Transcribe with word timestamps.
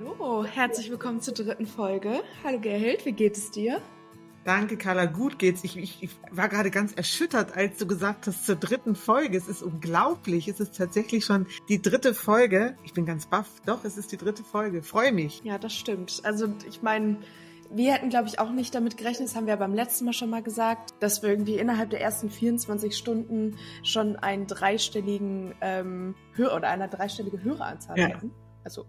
Hallo, 0.00 0.44
herzlich 0.44 0.90
willkommen 0.90 1.20
zur 1.20 1.34
dritten 1.34 1.66
Folge. 1.66 2.22
Hallo 2.42 2.58
Gerhild, 2.58 3.04
wie 3.04 3.12
geht 3.12 3.36
es 3.36 3.50
dir? 3.50 3.82
Danke, 4.44 4.78
Carla, 4.78 5.04
gut 5.04 5.38
geht's. 5.38 5.62
Ich, 5.62 5.76
ich, 5.76 6.02
ich, 6.02 6.10
war 6.30 6.48
gerade 6.48 6.70
ganz 6.70 6.94
erschüttert, 6.94 7.54
als 7.54 7.76
du 7.76 7.86
gesagt 7.86 8.26
hast, 8.26 8.46
zur 8.46 8.56
dritten 8.56 8.94
Folge. 8.94 9.36
Es 9.36 9.46
ist 9.46 9.62
unglaublich. 9.62 10.48
Es 10.48 10.58
ist 10.58 10.76
tatsächlich 10.76 11.26
schon 11.26 11.46
die 11.68 11.82
dritte 11.82 12.14
Folge. 12.14 12.76
Ich 12.82 12.94
bin 12.94 13.04
ganz 13.04 13.26
baff. 13.26 13.48
Doch, 13.66 13.84
es 13.84 13.98
ist 13.98 14.10
die 14.10 14.16
dritte 14.16 14.42
Folge. 14.42 14.82
Freue 14.82 15.12
mich. 15.12 15.42
Ja, 15.44 15.58
das 15.58 15.74
stimmt. 15.74 16.20
Also, 16.22 16.48
ich 16.66 16.80
meine, 16.80 17.18
wir 17.70 17.92
hätten, 17.92 18.08
glaube 18.08 18.28
ich, 18.28 18.38
auch 18.38 18.50
nicht 18.52 18.74
damit 18.74 18.96
gerechnet, 18.96 19.28
das 19.28 19.36
haben 19.36 19.44
wir 19.46 19.52
ja 19.52 19.58
beim 19.58 19.74
letzten 19.74 20.06
Mal 20.06 20.14
schon 20.14 20.30
mal 20.30 20.42
gesagt, 20.42 20.94
dass 21.00 21.22
wir 21.22 21.28
irgendwie 21.28 21.56
innerhalb 21.56 21.90
der 21.90 22.00
ersten 22.00 22.30
24 22.30 22.96
Stunden 22.96 23.58
schon 23.82 24.16
einen 24.16 24.46
dreistelligen 24.46 25.54
ähm, 25.60 26.14
Hör 26.32 26.54
oder 26.56 26.70
eine 26.70 26.88
dreistellige 26.88 27.42
Höreranzahl 27.42 27.98
ja. 27.98 28.06
hätten. 28.06 28.32
Also 28.64 28.86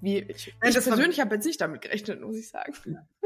wie, 0.00 0.18
ich, 0.18 0.54
Nein, 0.60 0.70
ich 0.70 0.84
persönlich 0.84 1.20
habe 1.20 1.34
jetzt 1.34 1.44
nicht 1.44 1.60
damit 1.60 1.82
gerechnet, 1.82 2.20
muss 2.20 2.36
ich 2.36 2.48
sagen. 2.48 2.72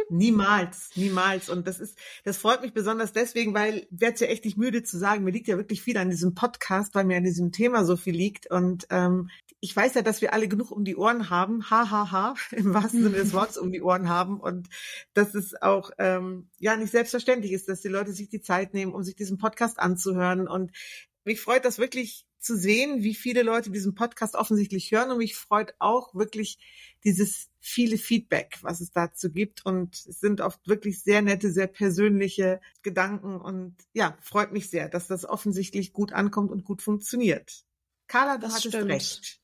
Niemals, 0.08 0.90
niemals. 0.94 1.50
Und 1.50 1.66
das 1.66 1.80
ist, 1.80 1.98
das 2.24 2.36
freut 2.38 2.62
mich 2.62 2.72
besonders 2.72 3.12
deswegen, 3.12 3.54
weil 3.54 3.86
werde 3.90 4.24
ja 4.24 4.26
echt 4.28 4.44
nicht 4.44 4.56
müde 4.56 4.82
zu 4.82 4.98
sagen, 4.98 5.24
mir 5.24 5.30
liegt 5.30 5.48
ja 5.48 5.56
wirklich 5.56 5.82
viel 5.82 5.98
an 5.98 6.10
diesem 6.10 6.34
Podcast, 6.34 6.94
weil 6.94 7.04
mir 7.04 7.16
an 7.16 7.24
diesem 7.24 7.52
Thema 7.52 7.84
so 7.84 7.96
viel 7.96 8.14
liegt. 8.14 8.50
Und 8.50 8.86
ähm, 8.90 9.30
ich 9.60 9.74
weiß 9.76 9.94
ja, 9.94 10.02
dass 10.02 10.22
wir 10.22 10.32
alle 10.32 10.48
genug 10.48 10.70
um 10.70 10.84
die 10.84 10.96
Ohren 10.96 11.30
haben, 11.30 11.70
ha 11.70 11.90
ha 11.90 12.10
ha, 12.10 12.34
im 12.52 12.72
wahrsten 12.74 13.02
Sinne 13.02 13.16
des 13.16 13.32
Wortes 13.32 13.58
um 13.58 13.70
die 13.70 13.82
Ohren 13.82 14.08
haben. 14.08 14.40
Und 14.40 14.68
dass 15.14 15.34
es 15.34 15.60
auch 15.60 15.90
ähm, 15.98 16.48
ja 16.58 16.76
nicht 16.76 16.90
selbstverständlich 16.90 17.52
ist, 17.52 17.68
dass 17.68 17.80
die 17.80 17.88
Leute 17.88 18.12
sich 18.12 18.28
die 18.28 18.40
Zeit 18.40 18.74
nehmen, 18.74 18.94
um 18.94 19.02
sich 19.02 19.14
diesen 19.14 19.38
Podcast 19.38 19.78
anzuhören. 19.78 20.48
Und 20.48 20.72
mich 21.24 21.40
freut 21.40 21.64
das 21.64 21.78
wirklich 21.78 22.26
zu 22.42 22.56
sehen, 22.56 23.02
wie 23.02 23.14
viele 23.14 23.42
Leute 23.42 23.70
diesen 23.70 23.94
Podcast 23.94 24.34
offensichtlich 24.34 24.90
hören 24.90 25.10
und 25.10 25.18
mich 25.18 25.36
freut 25.36 25.74
auch 25.78 26.14
wirklich 26.14 26.58
dieses 27.04 27.48
viele 27.60 27.96
Feedback, 27.96 28.58
was 28.62 28.80
es 28.80 28.90
dazu 28.90 29.30
gibt 29.30 29.64
und 29.64 29.94
es 29.94 30.20
sind 30.20 30.40
oft 30.40 30.66
wirklich 30.66 31.02
sehr 31.02 31.22
nette, 31.22 31.50
sehr 31.52 31.68
persönliche 31.68 32.60
Gedanken 32.82 33.40
und 33.40 33.76
ja, 33.92 34.18
freut 34.20 34.52
mich 34.52 34.68
sehr, 34.68 34.88
dass 34.88 35.06
das 35.06 35.24
offensichtlich 35.24 35.92
gut 35.92 36.12
ankommt 36.12 36.50
und 36.50 36.64
gut 36.64 36.82
funktioniert. 36.82 37.64
Carla, 38.08 38.36
du 38.36 38.42
das 38.42 38.56
hattest 38.56 38.74
stimmt. 38.74 38.90
recht. 38.90 39.40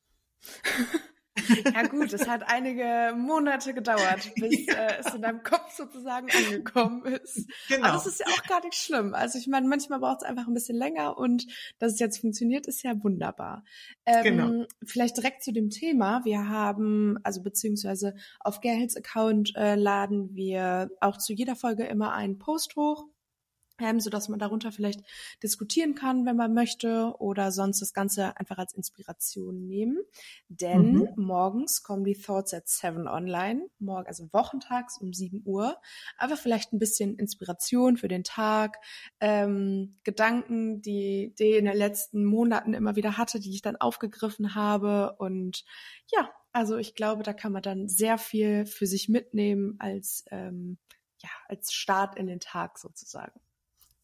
Ja 1.74 1.86
gut, 1.86 2.12
es 2.12 2.28
hat 2.28 2.44
einige 2.46 3.14
Monate 3.16 3.74
gedauert, 3.74 4.32
bis 4.34 4.66
ja. 4.66 4.74
äh, 4.74 5.00
es 5.00 5.14
in 5.14 5.22
deinem 5.22 5.42
Kopf 5.42 5.74
sozusagen 5.76 6.28
angekommen 6.30 7.04
ist. 7.04 7.48
Genau. 7.68 7.84
Aber 7.84 7.92
das 7.94 8.06
ist 8.06 8.20
ja 8.20 8.26
auch 8.26 8.42
gar 8.44 8.64
nicht 8.64 8.74
schlimm. 8.74 9.14
Also 9.14 9.38
ich 9.38 9.46
meine, 9.46 9.68
manchmal 9.68 10.00
braucht 10.00 10.22
es 10.22 10.28
einfach 10.28 10.46
ein 10.46 10.54
bisschen 10.54 10.76
länger 10.76 11.18
und 11.18 11.46
dass 11.78 11.92
es 11.92 11.98
jetzt 11.98 12.18
funktioniert, 12.20 12.66
ist 12.66 12.82
ja 12.82 12.92
wunderbar. 13.02 13.64
Ähm, 14.06 14.24
genau. 14.24 14.66
Vielleicht 14.84 15.16
direkt 15.16 15.42
zu 15.42 15.52
dem 15.52 15.70
Thema. 15.70 16.24
Wir 16.24 16.48
haben, 16.48 17.18
also 17.22 17.42
beziehungsweise 17.42 18.14
auf 18.40 18.60
Gerhilds 18.60 18.96
Account 18.96 19.54
äh, 19.56 19.74
laden 19.74 20.34
wir 20.34 20.90
auch 21.00 21.18
zu 21.18 21.32
jeder 21.32 21.56
Folge 21.56 21.84
immer 21.84 22.12
einen 22.12 22.38
Post 22.38 22.76
hoch 22.76 23.06
ähm, 23.80 24.00
so 24.00 24.10
dass 24.10 24.28
man 24.28 24.38
darunter 24.38 24.72
vielleicht 24.72 25.00
diskutieren 25.42 25.94
kann, 25.94 26.26
wenn 26.26 26.36
man 26.36 26.54
möchte, 26.54 27.14
oder 27.18 27.52
sonst 27.52 27.80
das 27.80 27.92
Ganze 27.92 28.36
einfach 28.36 28.58
als 28.58 28.74
Inspiration 28.74 29.66
nehmen. 29.66 29.98
Denn 30.48 30.92
mhm. 30.92 31.08
morgens 31.16 31.82
kommen 31.82 32.04
die 32.04 32.18
Thoughts 32.18 32.54
at 32.54 32.68
7 32.68 33.06
online, 33.06 33.68
morgen, 33.78 34.06
also 34.06 34.28
wochentags 34.32 34.98
um 34.98 35.12
7 35.12 35.42
Uhr. 35.44 35.76
Aber 36.16 36.36
vielleicht 36.36 36.72
ein 36.72 36.78
bisschen 36.78 37.16
Inspiration 37.16 37.96
für 37.96 38.08
den 38.08 38.24
Tag, 38.24 38.78
ähm, 39.20 39.96
Gedanken, 40.04 40.82
die, 40.82 41.34
die 41.38 41.52
in 41.52 41.64
den 41.64 41.76
letzten 41.76 42.24
Monaten 42.24 42.74
immer 42.74 42.96
wieder 42.96 43.16
hatte, 43.16 43.40
die 43.40 43.50
ich 43.50 43.62
dann 43.62 43.76
aufgegriffen 43.76 44.54
habe. 44.54 45.16
Und 45.18 45.64
ja, 46.12 46.30
also 46.52 46.76
ich 46.76 46.94
glaube, 46.94 47.22
da 47.22 47.32
kann 47.32 47.52
man 47.52 47.62
dann 47.62 47.88
sehr 47.88 48.18
viel 48.18 48.66
für 48.66 48.86
sich 48.86 49.08
mitnehmen 49.08 49.76
als, 49.78 50.24
ähm, 50.30 50.78
ja, 51.18 51.30
als 51.48 51.72
Start 51.72 52.16
in 52.16 52.26
den 52.26 52.40
Tag 52.40 52.78
sozusagen. 52.78 53.40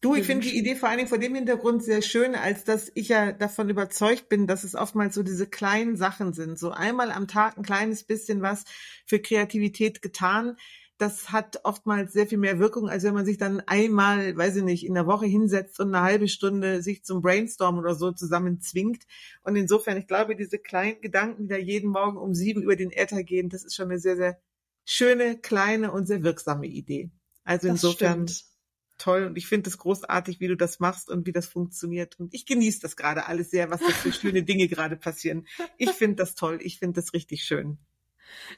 Du, 0.05 0.13
ich 0.13 0.27
finde 0.27 0.45
die 0.45 0.55
Idee 0.55 0.75
vor 0.75 0.87
allen 0.87 0.99
Dingen 0.99 1.09
vor 1.09 1.17
dem 1.17 1.33
Hintergrund 1.33 1.81
sehr 1.81 2.03
schön, 2.03 2.35
als 2.35 2.63
dass 2.63 2.91
ich 2.93 3.07
ja 3.07 3.31
davon 3.31 3.69
überzeugt 3.69 4.29
bin, 4.29 4.45
dass 4.45 4.63
es 4.63 4.75
oftmals 4.75 5.15
so 5.15 5.23
diese 5.23 5.47
kleinen 5.47 5.95
Sachen 5.95 6.31
sind. 6.31 6.59
So 6.59 6.69
einmal 6.69 7.09
am 7.09 7.27
Tag 7.27 7.57
ein 7.57 7.63
kleines 7.63 8.03
bisschen 8.03 8.43
was 8.43 8.65
für 9.07 9.17
Kreativität 9.17 10.03
getan. 10.03 10.57
Das 10.99 11.31
hat 11.31 11.61
oftmals 11.63 12.13
sehr 12.13 12.27
viel 12.27 12.37
mehr 12.37 12.59
Wirkung, 12.59 12.87
als 12.87 13.03
wenn 13.03 13.15
man 13.15 13.25
sich 13.25 13.39
dann 13.39 13.61
einmal, 13.61 14.37
weiß 14.37 14.57
ich 14.57 14.63
nicht, 14.63 14.85
in 14.85 14.93
der 14.93 15.07
Woche 15.07 15.25
hinsetzt 15.25 15.79
und 15.79 15.87
eine 15.87 16.03
halbe 16.05 16.27
Stunde 16.27 16.83
sich 16.83 17.03
zum 17.03 17.23
Brainstorm 17.23 17.79
oder 17.79 17.95
so 17.95 18.11
zusammen 18.11 18.61
zwingt. 18.61 19.05
Und 19.41 19.55
insofern, 19.55 19.97
ich 19.97 20.05
glaube, 20.05 20.35
diese 20.35 20.59
kleinen 20.59 21.01
Gedanken, 21.01 21.47
die 21.47 21.49
da 21.49 21.57
jeden 21.57 21.89
Morgen 21.89 22.17
um 22.17 22.35
sieben 22.35 22.61
über 22.61 22.75
den 22.75 22.91
Äther 22.91 23.23
gehen, 23.23 23.49
das 23.49 23.63
ist 23.63 23.73
schon 23.73 23.89
eine 23.89 23.97
sehr, 23.97 24.17
sehr 24.17 24.39
schöne, 24.85 25.39
kleine 25.39 25.91
und 25.91 26.05
sehr 26.05 26.21
wirksame 26.21 26.67
Idee. 26.67 27.09
Also 27.43 27.69
insofern. 27.69 28.27
Das 28.27 28.37
stimmt 28.37 28.54
toll 28.97 29.25
und 29.25 29.37
ich 29.37 29.47
finde 29.47 29.69
es 29.69 29.77
großartig, 29.77 30.39
wie 30.39 30.47
du 30.47 30.55
das 30.55 30.79
machst 30.79 31.09
und 31.09 31.25
wie 31.25 31.31
das 31.31 31.47
funktioniert. 31.47 32.19
Und 32.19 32.33
ich 32.33 32.45
genieße 32.45 32.79
das 32.81 32.95
gerade 32.95 33.27
alles 33.27 33.51
sehr, 33.51 33.69
was 33.69 33.81
da 33.81 33.89
für 33.89 34.11
schöne 34.13 34.43
Dinge 34.43 34.67
gerade 34.67 34.95
passieren. 34.95 35.47
Ich 35.77 35.91
finde 35.91 36.17
das 36.17 36.35
toll. 36.35 36.59
Ich 36.61 36.79
finde 36.79 37.01
das 37.01 37.13
richtig 37.13 37.43
schön. 37.43 37.77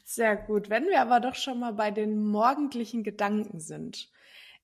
Sehr 0.04 0.36
gut. 0.36 0.70
Wenn 0.70 0.86
wir 0.86 1.02
aber 1.02 1.20
doch 1.20 1.36
schon 1.36 1.60
mal 1.60 1.74
bei 1.74 1.92
den 1.92 2.24
morgendlichen 2.26 3.04
Gedanken 3.04 3.60
sind, 3.60 4.10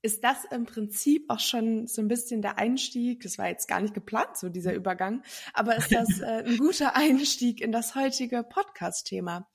ist 0.01 0.23
das 0.23 0.43
im 0.51 0.65
Prinzip 0.65 1.25
auch 1.29 1.39
schon 1.39 1.87
so 1.87 2.01
ein 2.01 2.09
bisschen 2.09 2.41
der 2.41 2.57
Einstieg, 2.57 3.21
das 3.21 3.37
war 3.37 3.47
jetzt 3.47 3.69
gar 3.69 3.79
nicht 3.79 3.93
geplant, 3.93 4.35
so 4.35 4.49
dieser 4.49 4.73
Übergang, 4.73 5.23
aber 5.53 5.77
ist 5.77 5.93
das 5.93 6.19
äh, 6.19 6.43
ein 6.45 6.57
guter 6.57 6.95
Einstieg 6.95 7.61
in 7.61 7.71
das 7.71 7.95
heutige 7.95 8.43
Podcast-Thema. 8.43 9.49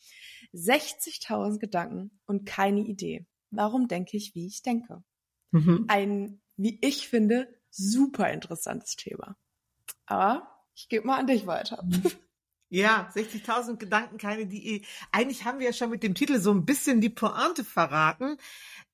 60.000 0.55 1.59
Gedanken 1.59 2.19
und 2.25 2.47
keine 2.47 2.81
Idee. 2.81 3.27
Warum 3.51 3.89
denke 3.89 4.17
ich, 4.17 4.35
wie 4.35 4.47
ich 4.47 4.63
denke? 4.63 5.03
Mhm. 5.51 5.85
Ein, 5.89 6.41
wie 6.57 6.79
ich 6.83 7.09
finde, 7.09 7.49
super 7.71 8.31
interessantes 8.31 8.97
Thema. 8.97 9.37
Aber 10.07 10.65
ich 10.75 10.89
gebe 10.89 11.07
mal 11.07 11.19
an 11.19 11.27
dich 11.27 11.47
weiter. 11.47 11.83
Mhm. 11.85 12.03
Ja, 12.71 13.11
60.000 13.15 13.77
Gedanken, 13.79 14.19
keine 14.19 14.47
die. 14.47 14.85
Eigentlich 15.11 15.45
haben 15.45 15.59
wir 15.59 15.67
ja 15.67 15.73
schon 15.73 15.91
mit 15.91 16.03
dem 16.03 16.15
Titel 16.15 16.39
so 16.39 16.53
ein 16.53 16.67
bisschen 16.67 17.01
die 17.01 17.09
Pointe 17.09 17.65
verraten. 17.65 18.37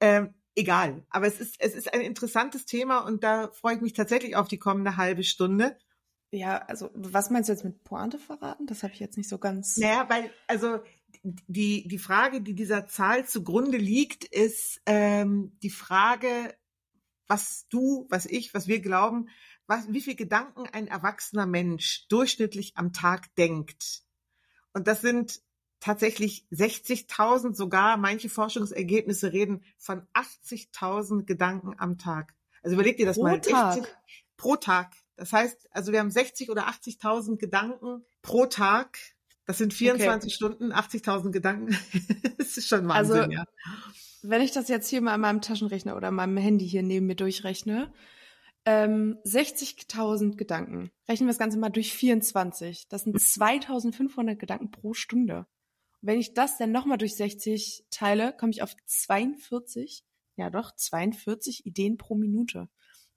Ähm, 0.00 0.32
egal, 0.54 1.04
aber 1.10 1.26
es 1.26 1.40
ist 1.40 1.56
es 1.58 1.74
ist 1.74 1.92
ein 1.92 2.00
interessantes 2.00 2.66
Thema 2.66 2.98
und 2.98 3.24
da 3.24 3.50
freue 3.50 3.74
ich 3.74 3.80
mich 3.80 3.92
tatsächlich 3.92 4.36
auf 4.36 4.46
die 4.46 4.58
kommende 4.58 4.96
halbe 4.96 5.24
Stunde. 5.24 5.76
Ja, 6.30 6.58
also 6.58 6.90
was 6.94 7.30
meinst 7.30 7.48
du 7.48 7.52
jetzt 7.52 7.64
mit 7.64 7.82
Pointe 7.84 8.18
verraten? 8.18 8.66
Das 8.66 8.82
habe 8.82 8.92
ich 8.92 9.00
jetzt 9.00 9.16
nicht 9.16 9.28
so 9.28 9.38
ganz. 9.38 9.76
Naja, 9.76 10.06
weil 10.08 10.30
also 10.46 10.80
die, 11.22 11.86
die 11.88 11.98
Frage, 11.98 12.40
die 12.40 12.54
dieser 12.54 12.86
Zahl 12.86 13.26
zugrunde 13.26 13.78
liegt, 13.78 14.24
ist 14.24 14.80
ähm, 14.86 15.56
die 15.62 15.70
Frage, 15.70 16.54
was 17.26 17.66
du, 17.68 18.06
was 18.10 18.26
ich, 18.26 18.54
was 18.54 18.68
wir 18.68 18.80
glauben, 18.80 19.28
was, 19.66 19.92
wie 19.92 20.00
viel 20.00 20.14
Gedanken 20.14 20.66
ein 20.72 20.88
erwachsener 20.88 21.46
Mensch 21.46 22.06
durchschnittlich 22.08 22.76
am 22.76 22.92
Tag 22.92 23.34
denkt. 23.36 24.02
Und 24.72 24.88
das 24.88 25.00
sind 25.00 25.40
tatsächlich 25.80 26.46
60.000, 26.50 27.54
sogar 27.54 27.96
manche 27.96 28.28
Forschungsergebnisse 28.28 29.32
reden 29.32 29.64
von 29.76 30.06
80.000 30.14 31.24
Gedanken 31.24 31.74
am 31.78 31.98
Tag. 31.98 32.34
Also 32.62 32.74
überleg 32.74 32.96
dir 32.96 33.06
das 33.06 33.16
pro 33.16 33.24
mal. 33.24 33.40
Tag. 33.40 33.74
60, 33.74 33.94
pro 34.36 34.56
Tag. 34.56 34.94
Das 35.16 35.32
heißt, 35.32 35.68
also 35.70 35.92
wir 35.92 36.00
haben 36.00 36.10
60 36.10 36.50
oder 36.50 36.68
80.000 36.68 37.36
Gedanken 37.36 38.04
pro 38.22 38.46
Tag 38.46 38.98
das 39.46 39.58
sind 39.58 39.74
24 39.74 40.28
okay. 40.28 40.34
Stunden, 40.34 40.72
80.000 40.72 41.30
Gedanken. 41.30 41.76
das 42.38 42.56
ist 42.56 42.68
schon 42.68 42.88
Wahnsinn, 42.88 43.16
also, 43.16 43.30
ja. 43.30 43.44
Wenn 44.22 44.40
ich 44.40 44.52
das 44.52 44.68
jetzt 44.68 44.88
hier 44.88 45.02
mal 45.02 45.14
an 45.14 45.20
meinem 45.20 45.42
Taschenrechner 45.42 45.96
oder 45.96 46.10
meinem 46.10 46.38
Handy 46.38 46.66
hier 46.66 46.82
neben 46.82 47.06
mir 47.06 47.14
durchrechne, 47.14 47.92
ähm, 48.64 49.18
60.000 49.24 50.36
Gedanken. 50.36 50.90
Rechnen 51.08 51.26
wir 51.26 51.32
das 51.32 51.38
Ganze 51.38 51.58
mal 51.58 51.68
durch 51.68 51.92
24. 51.92 52.88
Das 52.88 53.04
sind 53.04 53.16
2.500 53.16 54.36
Gedanken 54.36 54.70
pro 54.70 54.94
Stunde. 54.94 55.46
Und 56.00 56.08
wenn 56.08 56.18
ich 56.18 56.32
das 56.32 56.56
dann 56.56 56.72
nochmal 56.72 56.98
durch 56.98 57.16
60 57.16 57.84
teile, 57.90 58.34
komme 58.38 58.52
ich 58.52 58.62
auf 58.62 58.74
42, 58.86 60.04
ja 60.36 60.48
doch, 60.48 60.74
42 60.74 61.66
Ideen 61.66 61.98
pro 61.98 62.14
Minute. 62.14 62.68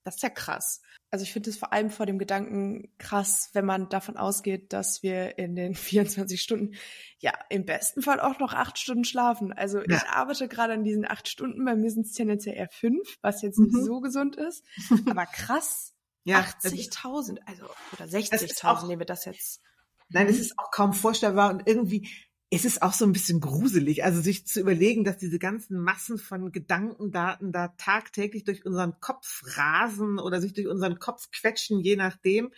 Das 0.07 0.15
ist 0.15 0.23
ja 0.23 0.29
krass. 0.29 0.81
Also 1.11 1.23
ich 1.23 1.33
finde 1.33 1.49
es 1.49 1.57
vor 1.57 1.73
allem 1.73 1.89
vor 1.89 2.05
dem 2.05 2.17
Gedanken 2.17 2.93
krass, 2.97 3.49
wenn 3.51 3.65
man 3.65 3.89
davon 3.89 4.15
ausgeht, 4.15 4.71
dass 4.71 5.03
wir 5.03 5.37
in 5.37 5.53
den 5.53 5.75
24 5.75 6.41
Stunden 6.41 6.75
ja 7.19 7.33
im 7.49 7.65
besten 7.65 8.01
Fall 8.01 8.21
auch 8.21 8.39
noch 8.39 8.53
acht 8.53 8.77
Stunden 8.77 9.03
schlafen. 9.03 9.51
Also 9.51 9.79
ja. 9.79 9.97
ich 9.97 10.03
arbeite 10.03 10.47
gerade 10.47 10.71
an 10.71 10.85
diesen 10.85 11.05
acht 11.05 11.27
Stunden. 11.27 11.65
Bei 11.65 11.75
mir 11.75 11.91
sind 11.91 12.05
es 12.05 12.13
tendenziell 12.13 12.55
eher 12.55 12.69
fünf, 12.69 13.17
was 13.21 13.41
jetzt 13.41 13.59
nicht 13.59 13.73
mhm. 13.73 13.83
so 13.83 13.99
gesund 13.99 14.37
ist. 14.37 14.63
Aber 15.09 15.25
krass. 15.25 15.93
Ja, 16.23 16.39
80.000, 16.39 17.39
also 17.45 17.65
oder 17.91 18.05
60.000 18.05 18.87
nehmen 18.87 18.99
wir 18.99 19.05
das 19.05 19.25
jetzt. 19.25 19.61
Nein, 20.07 20.27
es 20.27 20.39
ist 20.39 20.57
auch 20.57 20.71
kaum 20.71 20.93
vorstellbar 20.93 21.51
und 21.51 21.67
irgendwie 21.67 22.09
es 22.49 22.63
ist 22.63 22.81
auch 22.81 22.93
so 22.93 23.05
ein 23.05 23.11
bisschen 23.11 23.41
gruselig, 23.41 24.05
also 24.05 24.21
sich 24.21 24.47
zu 24.47 24.61
überlegen, 24.61 25.03
dass 25.03 25.17
diese 25.17 25.39
ganzen 25.39 25.79
Massen 25.79 26.17
von 26.17 26.51
Gedankendaten 26.51 27.51
da 27.51 27.69
tagtäglich 27.77 28.45
durch 28.45 28.65
unseren 28.65 28.99
Kopf 29.01 29.43
rasen 29.57 30.17
oder 30.17 30.39
sich 30.39 30.53
durch 30.53 30.67
unseren 30.67 30.97
Kopf 30.99 31.29
quetschen, 31.31 31.79
je 31.81 31.97
nachdem. 31.97 32.51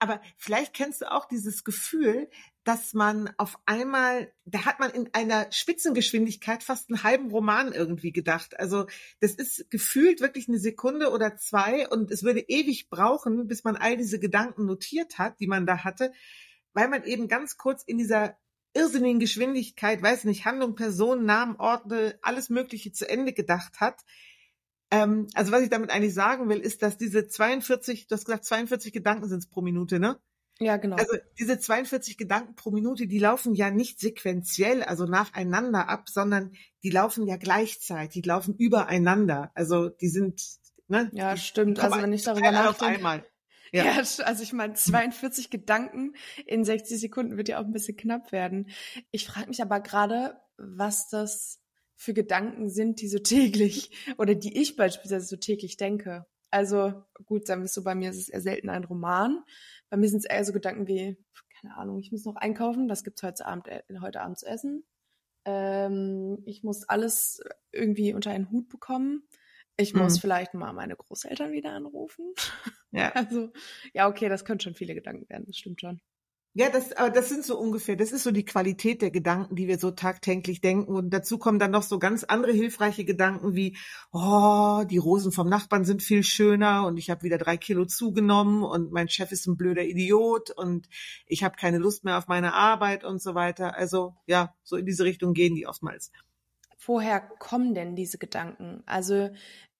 aber 0.00 0.20
vielleicht 0.36 0.74
kennst 0.74 1.00
du 1.00 1.12
auch 1.12 1.26
dieses 1.26 1.62
Gefühl, 1.62 2.28
dass 2.64 2.92
man 2.94 3.30
auf 3.38 3.56
einmal, 3.66 4.32
da 4.44 4.64
hat 4.64 4.80
man 4.80 4.90
in 4.90 5.08
einer 5.14 5.46
Spitzengeschwindigkeit 5.52 6.64
fast 6.64 6.90
einen 6.90 7.04
halben 7.04 7.30
Roman 7.30 7.72
irgendwie 7.72 8.10
gedacht. 8.10 8.58
Also 8.58 8.86
das 9.20 9.34
ist 9.34 9.70
gefühlt 9.70 10.20
wirklich 10.20 10.48
eine 10.48 10.58
Sekunde 10.58 11.10
oder 11.10 11.36
zwei 11.36 11.88
und 11.88 12.10
es 12.10 12.24
würde 12.24 12.40
ewig 12.40 12.90
brauchen, 12.90 13.46
bis 13.46 13.62
man 13.62 13.76
all 13.76 13.96
diese 13.96 14.18
Gedanken 14.18 14.66
notiert 14.66 15.18
hat, 15.18 15.38
die 15.38 15.46
man 15.46 15.66
da 15.66 15.84
hatte, 15.84 16.12
weil 16.72 16.88
man 16.88 17.04
eben 17.04 17.28
ganz 17.28 17.56
kurz 17.56 17.84
in 17.84 17.98
dieser 17.98 18.36
irrsinnigen 18.74 19.20
Geschwindigkeit, 19.20 20.02
weiß 20.02 20.24
nicht, 20.24 20.44
Handlung, 20.44 20.74
Person, 20.74 21.24
Namen, 21.24 21.56
Orte, 21.56 22.18
alles 22.22 22.48
Mögliche 22.48 22.92
zu 22.92 23.08
Ende 23.08 23.32
gedacht 23.32 23.80
hat. 23.80 24.00
Ähm, 24.90 25.28
also 25.34 25.52
was 25.52 25.62
ich 25.62 25.70
damit 25.70 25.90
eigentlich 25.90 26.14
sagen 26.14 26.48
will, 26.48 26.58
ist, 26.58 26.82
dass 26.82 26.98
diese 26.98 27.26
42, 27.26 28.06
du 28.06 28.14
hast 28.14 28.24
gesagt, 28.24 28.44
42 28.44 28.92
Gedanken 28.92 29.28
sind 29.28 29.38
es 29.38 29.48
pro 29.48 29.62
Minute, 29.62 29.98
ne? 29.98 30.18
Ja, 30.58 30.76
genau. 30.76 30.96
Also 30.96 31.16
diese 31.38 31.58
42 31.58 32.18
Gedanken 32.18 32.54
pro 32.54 32.70
Minute, 32.70 33.06
die 33.06 33.18
laufen 33.18 33.54
ja 33.54 33.70
nicht 33.70 33.98
sequenziell, 33.98 34.82
also 34.82 35.06
nacheinander 35.06 35.88
ab, 35.88 36.08
sondern 36.08 36.52
die 36.82 36.90
laufen 36.90 37.26
ja 37.26 37.36
gleichzeitig, 37.36 38.22
die 38.22 38.28
laufen 38.28 38.54
übereinander. 38.54 39.50
Also 39.54 39.88
die 39.88 40.08
sind, 40.08 40.42
ne? 40.88 41.10
Ja, 41.14 41.36
stimmt. 41.36 41.80
Also 41.80 42.00
wenn 42.00 42.12
ich 42.12 42.22
darüber 42.22 42.52
nachdenke. 42.52 43.24
Ja. 43.72 43.84
ja, 43.84 43.96
also 43.96 44.42
ich 44.42 44.52
meine, 44.52 44.74
42 44.74 45.48
Gedanken 45.48 46.14
in 46.46 46.64
60 46.64 47.00
Sekunden 47.00 47.38
wird 47.38 47.48
ja 47.48 47.58
auch 47.58 47.64
ein 47.64 47.72
bisschen 47.72 47.96
knapp 47.96 48.30
werden. 48.30 48.68
Ich 49.10 49.26
frage 49.26 49.48
mich 49.48 49.62
aber 49.62 49.80
gerade, 49.80 50.38
was 50.58 51.08
das 51.08 51.60
für 51.96 52.12
Gedanken 52.12 52.68
sind, 52.68 53.00
die 53.00 53.08
so 53.08 53.18
täglich 53.18 53.90
oder 54.18 54.34
die 54.34 54.60
ich 54.60 54.76
beispielsweise 54.76 55.26
so 55.26 55.36
täglich 55.36 55.78
denke. 55.78 56.26
Also 56.50 57.02
gut, 57.24 57.46
sagen 57.46 57.62
wir 57.62 57.66
es 57.66 57.74
so, 57.74 57.82
bei 57.82 57.94
mir 57.94 58.10
ist 58.10 58.18
es 58.18 58.28
eher 58.28 58.42
selten 58.42 58.68
ein 58.68 58.84
Roman. 58.84 59.42
Bei 59.88 59.96
mir 59.96 60.08
sind 60.08 60.18
es 60.18 60.26
eher 60.26 60.44
so 60.44 60.52
Gedanken 60.52 60.86
wie, 60.86 61.16
keine 61.60 61.76
Ahnung, 61.76 61.98
ich 61.98 62.12
muss 62.12 62.26
noch 62.26 62.36
einkaufen, 62.36 62.88
das 62.88 63.04
gibt's 63.04 63.22
heute 63.22 63.46
Abend, 63.46 63.68
äh, 63.68 63.82
heute 64.00 64.20
Abend 64.20 64.38
zu 64.38 64.46
essen. 64.46 64.84
Ähm, 65.46 66.42
ich 66.44 66.62
muss 66.62 66.84
alles 66.88 67.40
irgendwie 67.70 68.12
unter 68.12 68.30
einen 68.30 68.50
Hut 68.50 68.68
bekommen. 68.68 69.26
Ich 69.76 69.94
muss 69.94 70.16
mhm. 70.16 70.20
vielleicht 70.20 70.54
mal 70.54 70.72
meine 70.72 70.96
Großeltern 70.96 71.52
wieder 71.52 71.72
anrufen. 71.72 72.32
Ja. 72.94 73.10
Also, 73.12 73.50
ja, 73.94 74.06
okay, 74.06 74.28
das 74.28 74.44
können 74.44 74.60
schon 74.60 74.74
viele 74.74 74.94
Gedanken 74.94 75.26
werden, 75.30 75.46
das 75.46 75.56
stimmt 75.56 75.80
schon. 75.80 76.02
Ja, 76.54 76.68
das, 76.68 76.92
aber 76.92 77.08
das 77.08 77.30
sind 77.30 77.46
so 77.46 77.58
ungefähr, 77.58 77.96
das 77.96 78.12
ist 78.12 78.24
so 78.24 78.30
die 78.30 78.44
Qualität 78.44 79.00
der 79.00 79.10
Gedanken, 79.10 79.56
die 79.56 79.68
wir 79.68 79.78
so 79.78 79.90
tagtäglich 79.90 80.60
denken. 80.60 80.94
Und 80.94 81.08
dazu 81.08 81.38
kommen 81.38 81.58
dann 81.58 81.70
noch 81.70 81.82
so 81.82 81.98
ganz 81.98 82.24
andere 82.24 82.52
hilfreiche 82.52 83.06
Gedanken 83.06 83.54
wie, 83.54 83.78
oh, 84.12 84.82
die 84.84 84.98
Rosen 84.98 85.32
vom 85.32 85.48
Nachbarn 85.48 85.86
sind 85.86 86.02
viel 86.02 86.22
schöner 86.22 86.86
und 86.86 86.98
ich 86.98 87.08
habe 87.08 87.22
wieder 87.22 87.38
drei 87.38 87.56
Kilo 87.56 87.86
zugenommen 87.86 88.64
und 88.64 88.92
mein 88.92 89.08
Chef 89.08 89.32
ist 89.32 89.46
ein 89.46 89.56
blöder 89.56 89.84
Idiot 89.84 90.50
und 90.50 90.90
ich 91.26 91.42
habe 91.42 91.56
keine 91.56 91.78
Lust 91.78 92.04
mehr 92.04 92.18
auf 92.18 92.28
meine 92.28 92.52
Arbeit 92.52 93.02
und 93.02 93.22
so 93.22 93.34
weiter. 93.34 93.74
Also 93.74 94.14
ja, 94.26 94.54
so 94.62 94.76
in 94.76 94.84
diese 94.84 95.04
Richtung 95.04 95.32
gehen 95.32 95.54
die 95.54 95.66
oftmals 95.66 96.12
woher 96.86 97.20
kommen 97.20 97.74
denn 97.74 97.96
diese 97.96 98.18
Gedanken? 98.18 98.82
Also 98.86 99.30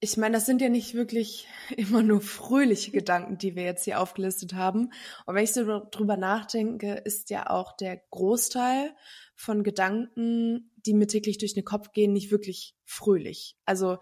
ich 0.00 0.16
meine, 0.16 0.34
das 0.34 0.46
sind 0.46 0.60
ja 0.60 0.69
nicht 0.69 0.94
wirklich 0.94 1.46
immer 1.76 2.02
nur 2.02 2.20
fröhliche 2.20 2.90
Gedanken, 2.90 3.38
die 3.38 3.54
wir 3.54 3.62
jetzt 3.62 3.84
hier 3.84 4.00
aufgelistet 4.00 4.54
haben. 4.54 4.93
Und 5.26 5.34
wenn 5.34 5.44
ich 5.44 5.52
so 5.52 5.82
drüber 5.90 6.16
nachdenke, 6.16 6.94
ist 6.94 7.31
ja 7.31 7.49
auch 7.50 7.76
der 7.76 8.02
Großteil 8.10 8.94
von 9.37 9.62
Gedanken, 9.62 10.72
die 10.76 10.94
mir 10.94 11.06
täglich 11.06 11.38
durch 11.38 11.54
den 11.54 11.64
Kopf 11.64 11.93
gehen, 11.93 12.12
nicht 12.12 12.31
wirklich 12.31 12.76
fröhlich. 12.84 13.56
Also 13.64 13.99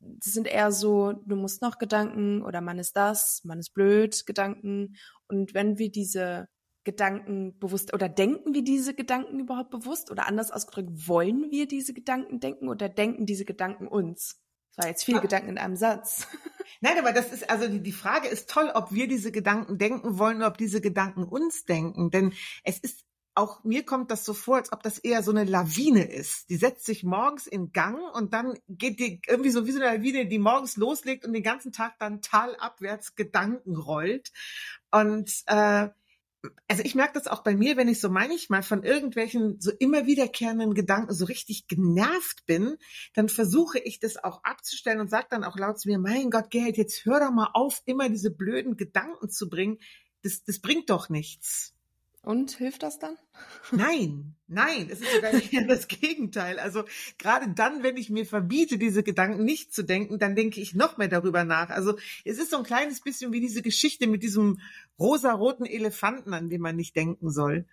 das 0.00 0.32
sind 0.32 0.46
eher 0.46 0.72
so, 0.72 1.12
du 1.12 1.36
musst 1.36 1.62
noch 1.62 1.78
Gedanken 1.78 2.42
oder 2.42 2.60
man 2.60 2.78
ist 2.78 2.96
das, 2.96 3.42
man 3.44 3.58
ist 3.58 3.72
blöd, 3.72 4.26
Gedanken. 4.26 4.96
Und 5.28 5.54
wenn 5.54 5.78
wir 5.78 5.90
diese 5.90 6.48
Gedanken 6.86 7.58
bewusst 7.58 7.92
oder 7.92 8.08
denken 8.08 8.54
wir 8.54 8.62
diese 8.62 8.94
Gedanken 8.94 9.40
überhaupt 9.40 9.70
bewusst 9.70 10.10
oder 10.12 10.28
anders 10.28 10.52
ausgedrückt, 10.52 11.08
wollen 11.08 11.50
wir 11.50 11.66
diese 11.66 11.92
Gedanken 11.92 12.38
denken 12.38 12.68
oder 12.68 12.88
denken 12.88 13.26
diese 13.26 13.44
Gedanken 13.44 13.88
uns? 13.88 14.40
Das 14.76 14.84
war 14.84 14.90
jetzt 14.90 15.04
viele 15.04 15.18
ja. 15.18 15.22
Gedanken 15.22 15.48
in 15.48 15.58
einem 15.58 15.76
Satz. 15.76 16.28
Nein, 16.80 16.98
aber 16.98 17.12
das 17.12 17.32
ist, 17.32 17.50
also 17.50 17.66
die, 17.66 17.80
die 17.82 17.92
Frage 17.92 18.28
ist 18.28 18.48
toll, 18.48 18.70
ob 18.72 18.92
wir 18.92 19.08
diese 19.08 19.32
Gedanken 19.32 19.78
denken 19.78 20.18
wollen 20.18 20.38
oder 20.38 20.46
ob 20.46 20.58
diese 20.58 20.80
Gedanken 20.80 21.24
uns 21.24 21.64
denken. 21.64 22.10
Denn 22.10 22.32
es 22.62 22.78
ist 22.78 23.04
auch 23.34 23.64
mir 23.64 23.84
kommt 23.84 24.10
das 24.10 24.24
so 24.24 24.32
vor, 24.32 24.56
als 24.56 24.72
ob 24.72 24.82
das 24.82 24.98
eher 24.98 25.22
so 25.22 25.30
eine 25.30 25.44
Lawine 25.44 26.04
ist. 26.04 26.48
Die 26.48 26.56
setzt 26.56 26.86
sich 26.86 27.04
morgens 27.04 27.46
in 27.46 27.72
Gang 27.72 27.98
und 28.14 28.32
dann 28.32 28.58
geht 28.68 28.98
die 28.98 29.20
irgendwie 29.26 29.50
so 29.50 29.66
wie 29.66 29.72
so 29.72 29.80
eine 29.80 29.96
Lawine, 29.96 30.26
die 30.26 30.38
morgens 30.38 30.76
loslegt 30.76 31.26
und 31.26 31.32
den 31.32 31.42
ganzen 31.42 31.72
Tag 31.72 31.98
dann 31.98 32.22
talabwärts 32.22 33.14
Gedanken 33.16 33.76
rollt. 33.76 34.32
Und 34.90 35.42
äh, 35.46 35.88
also 36.68 36.82
ich 36.82 36.94
merke 36.94 37.14
das 37.14 37.26
auch 37.26 37.42
bei 37.42 37.54
mir, 37.54 37.76
wenn 37.76 37.88
ich 37.88 38.00
so 38.00 38.08
manchmal 38.08 38.62
von 38.62 38.82
irgendwelchen 38.82 39.60
so 39.60 39.70
immer 39.78 40.06
wiederkehrenden 40.06 40.74
Gedanken 40.74 41.14
so 41.14 41.24
richtig 41.24 41.68
genervt 41.68 42.46
bin, 42.46 42.76
dann 43.14 43.28
versuche 43.28 43.78
ich 43.78 44.00
das 44.00 44.22
auch 44.22 44.42
abzustellen 44.42 45.00
und 45.00 45.10
sage 45.10 45.26
dann 45.30 45.44
auch 45.44 45.56
laut 45.56 45.78
zu 45.78 45.88
mir, 45.88 45.98
mein 45.98 46.30
Gott, 46.30 46.50
Geld, 46.50 46.76
jetzt 46.76 47.04
hör 47.04 47.20
doch 47.20 47.30
mal 47.30 47.50
auf, 47.54 47.82
immer 47.86 48.08
diese 48.08 48.30
blöden 48.30 48.76
Gedanken 48.76 49.30
zu 49.30 49.48
bringen. 49.48 49.78
Das, 50.22 50.42
das 50.44 50.60
bringt 50.60 50.90
doch 50.90 51.08
nichts. 51.08 51.75
Und 52.26 52.50
hilft 52.50 52.82
das 52.82 52.98
dann? 52.98 53.16
Nein, 53.70 54.34
nein, 54.48 54.88
es 54.90 55.00
ist 55.00 55.12
sogar 55.14 55.30
das 55.68 55.86
Gegenteil. 55.86 56.58
Also 56.58 56.82
gerade 57.18 57.48
dann, 57.54 57.84
wenn 57.84 57.96
ich 57.96 58.10
mir 58.10 58.26
verbiete, 58.26 58.78
diese 58.78 59.04
Gedanken 59.04 59.44
nicht 59.44 59.72
zu 59.72 59.84
denken, 59.84 60.18
dann 60.18 60.34
denke 60.34 60.60
ich 60.60 60.74
noch 60.74 60.96
mehr 60.96 61.06
darüber 61.06 61.44
nach. 61.44 61.70
Also 61.70 61.96
es 62.24 62.38
ist 62.38 62.50
so 62.50 62.56
ein 62.56 62.64
kleines 62.64 63.00
bisschen 63.00 63.30
wie 63.30 63.38
diese 63.38 63.62
Geschichte 63.62 64.08
mit 64.08 64.24
diesem 64.24 64.58
rosaroten 64.98 65.66
Elefanten, 65.66 66.34
an 66.34 66.48
den 66.48 66.60
man 66.60 66.74
nicht 66.74 66.96
denken 66.96 67.30
soll. 67.30 67.64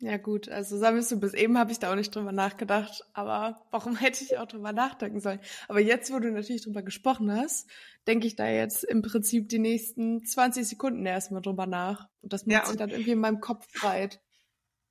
Ja 0.00 0.16
gut, 0.16 0.48
also 0.48 0.76
sammelst 0.76 1.12
du, 1.12 1.20
bis 1.20 1.34
eben 1.34 1.56
habe 1.56 1.72
ich 1.72 1.78
da 1.78 1.90
auch 1.90 1.94
nicht 1.94 2.14
drüber 2.14 2.32
nachgedacht, 2.32 3.04
aber 3.12 3.64
warum 3.70 3.96
hätte 3.96 4.24
ich 4.24 4.38
auch 4.38 4.46
drüber 4.46 4.72
nachdenken 4.72 5.20
sollen? 5.20 5.40
Aber 5.68 5.80
jetzt, 5.80 6.12
wo 6.12 6.18
du 6.18 6.30
natürlich 6.30 6.62
drüber 6.62 6.82
gesprochen 6.82 7.32
hast, 7.32 7.68
denke 8.06 8.26
ich 8.26 8.36
da 8.36 8.46
jetzt 8.46 8.84
im 8.84 9.02
Prinzip 9.02 9.48
die 9.48 9.58
nächsten 9.58 10.24
20 10.24 10.66
Sekunden 10.66 11.06
erstmal 11.06 11.42
drüber 11.42 11.66
nach. 11.66 12.08
Und 12.22 12.32
das 12.32 12.44
macht 12.44 12.52
ja, 12.52 12.66
sich 12.66 12.76
dann 12.76 12.90
irgendwie 12.90 13.12
in 13.12 13.20
meinem 13.20 13.40
Kopf 13.40 13.66
breit. 13.80 14.20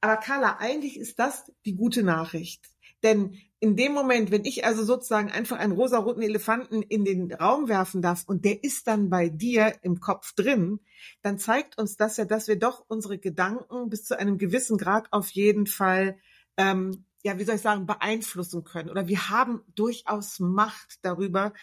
Aber 0.02 0.18
Carla, 0.18 0.58
eigentlich 0.60 0.98
ist 0.98 1.20
das 1.20 1.52
die 1.66 1.76
gute 1.76 2.04
Nachricht. 2.04 2.73
Denn 3.04 3.38
in 3.60 3.76
dem 3.76 3.94
Moment, 3.94 4.32
wenn 4.32 4.46
ich 4.46 4.66
also 4.66 4.84
sozusagen 4.84 5.32
einfach 5.32 5.58
einen 5.58 5.74
rosaroten 5.74 6.22
Elefanten 6.22 6.82
in 6.82 7.06
den 7.06 7.32
Raum 7.32 7.68
werfen 7.70 8.02
darf 8.02 8.24
und 8.26 8.44
der 8.46 8.64
ist 8.64 8.88
dann 8.88 9.10
bei 9.10 9.30
dir 9.30 9.74
im 9.84 10.00
Kopf 10.00 10.34
drin, 10.34 10.80
dann 11.22 11.38
zeigt 11.38 11.78
uns 11.78 11.96
das 11.96 12.18
ja, 12.18 12.26
dass 12.26 12.48
wir 12.48 12.58
doch 12.58 12.84
unsere 12.88 13.20
Gedanken 13.20 13.90
bis 13.90 14.04
zu 14.04 14.18
einem 14.18 14.38
gewissen 14.38 14.78
Grad 14.78 15.08
auf 15.12 15.30
jeden 15.32 15.66
Fall, 15.66 16.18
ähm, 16.58 17.06
ja, 17.24 17.38
wie 17.40 17.44
soll 17.44 17.56
ich 17.56 17.62
sagen, 17.62 17.86
beeinflussen 17.86 18.64
können. 18.64 18.90
Oder 18.90 19.08
wir 19.08 19.30
haben 19.30 19.62
durchaus 19.76 20.40
Macht 20.40 21.00
darüber, 21.02 21.54